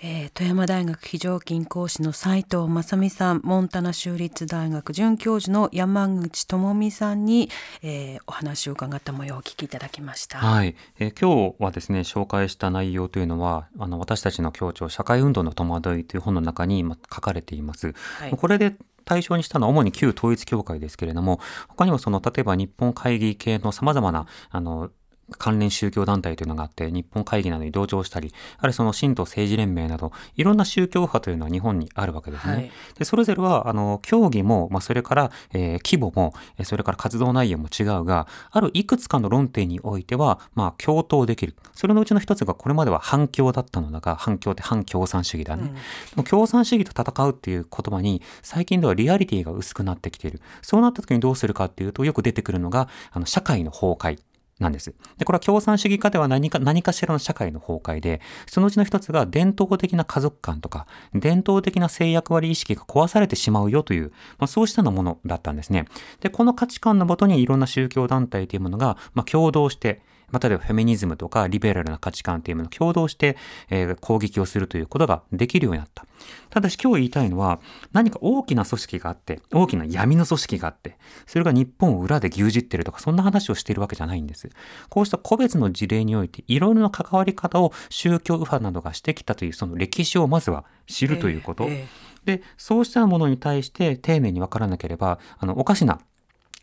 [0.03, 7.49] えー富山大学非常勤講師の斉藤正美さんモンタナ州立大学准教授の山口智美さんに、
[7.83, 10.39] えーお話を伺った模様をお聞きいただきました。
[10.39, 17.93] はい、えー今日はですね紹介した内容というのはあの私たちの協調社会運動の戸惑いという本の中にま書かれています。
[17.93, 24.91] はいこれで対象にしたのは主に旧統一教会ですけれども他にもその例えば日本会議系のさまざまなあの
[25.37, 32.53] 関連宗教団体というのがあって、日本会議などに同調したり、あるいはその神道政治連盟など、いろんな宗教派というのは日本にあるわけですね。
[32.53, 32.71] はい。
[32.97, 41.55] でそれぞれはあの競技も、まあ、それから、えー規模もえーそれから活動内容も違うがあるいくつかの論点においては、まあ、共闘できる。
[41.73, 45.71] それのうちの一つがこれまでは反共だったのだが反共って反共産主義だね、で
[46.15, 50.41] も共産主義と戦うっていう言葉に最近ではリアリティが薄くなってきている。
[50.61, 54.19] そうなった時にどうするかっていうとよく出てくるのがあの社会の崩壊
[54.61, 54.93] なんです。
[55.17, 65.85] で、これは共産主義下では何か、何かしらの社会の崩壊で、そのうちの一つが伝統的な家族観とか、伝統的な性役割意識が壊されてしまうよという、まあ、そうしたのものだったんですね。
[66.21, 70.01] で、この価値観のもとにいろんな宗教団体というものが、まあ、共同して、
[70.31, 73.37] まあ、例えばフェミニズムとかリベラルな価値観というものを共同して、
[73.69, 76.05] えー攻撃をするということができるようになった。
[76.49, 77.59] ただし今日言いたいのは
[77.93, 84.49] 何か大きな組織があって大きな闇の組織があってそれが日本を裏で牛耳ってるとかそんな話をしているわけじゃないんです。
[84.89, 91.65] こうした個別の事例においていろいろな関わり方を宗教右派などがしてきたというその歴史をまずは知るということ。
[91.67, 91.87] え
[92.25, 95.99] でそうしたものに対して丁寧に分からなければあのおかしな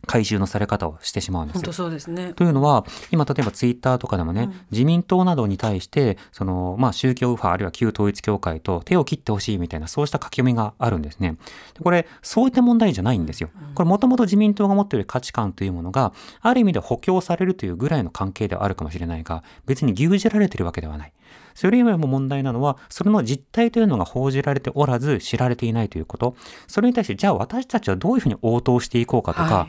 [0.06, 1.72] 回収のされ方をしてしまうんですよ本当。
[1.72, 2.32] そうですね。
[2.34, 11.36] というのは今例えばツイッターとかでもね、自民党などに対してその、まあ、宗教右派あるいは旧統一教会と手を切ってほしいみたいなそうした書き読みがあるんですね。
[11.74, 13.50] でこれそういった問題じゃないんですよ。
[13.74, 21.12] これもともと自民党が持っている価値観というものがある意味で補強されるというぐらいの関係ではあるかもしれないが別に牛耳られているわけではない。
[21.58, 26.36] それ以外も問題なのは、それの実態というのが報じられておらず、知られていないということ。
[26.68, 29.68] それに対して、じゃあ私たちはどういうふうに応答していこうかとか、はい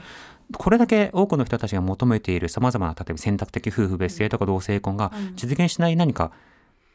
[0.58, 6.32] これだけ多くの人たちが求めている様々な、例えば選択的夫婦別姓とか同性婚が実現しない何か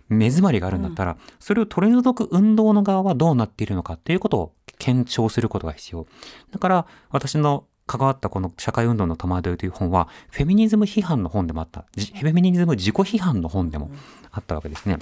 [0.09, 6.07] 目詰まりがあるんだったら、それを取り除く運動の側はどうなっているのかっていうことを検証することが必要。
[6.51, 11.85] だから、私の関わったこの社会運動の戸惑いという本は、フェミニズム批判の本でもあった。
[11.97, 13.91] じフェミニズム自己批判の本でも
[14.31, 14.99] あったわけですね。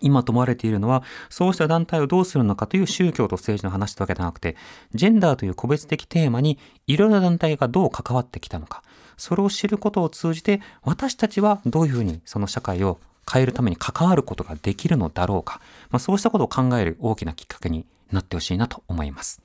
[0.00, 4.56] 今問われているのは、そうした団体をどうするのかという宗教と政治の話というわけではなくて、
[4.94, 8.82] ジェンダーという個別的テーマにいろいろな団体がどう関わってきたのか、
[9.16, 12.98] それを知ることを通じて、私たちはどういうふうにその社会を
[13.30, 15.60] 変えるために関わることができるのだろうか、
[15.90, 19.42] まあ、そうしたことを考える大きなきっかけになってほしいなと思います。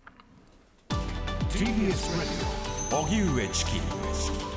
[3.03, 3.71] TBS Radio 荻上チキ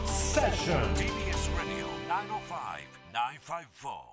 [0.07, 4.06] セッション TBS Radio 905 954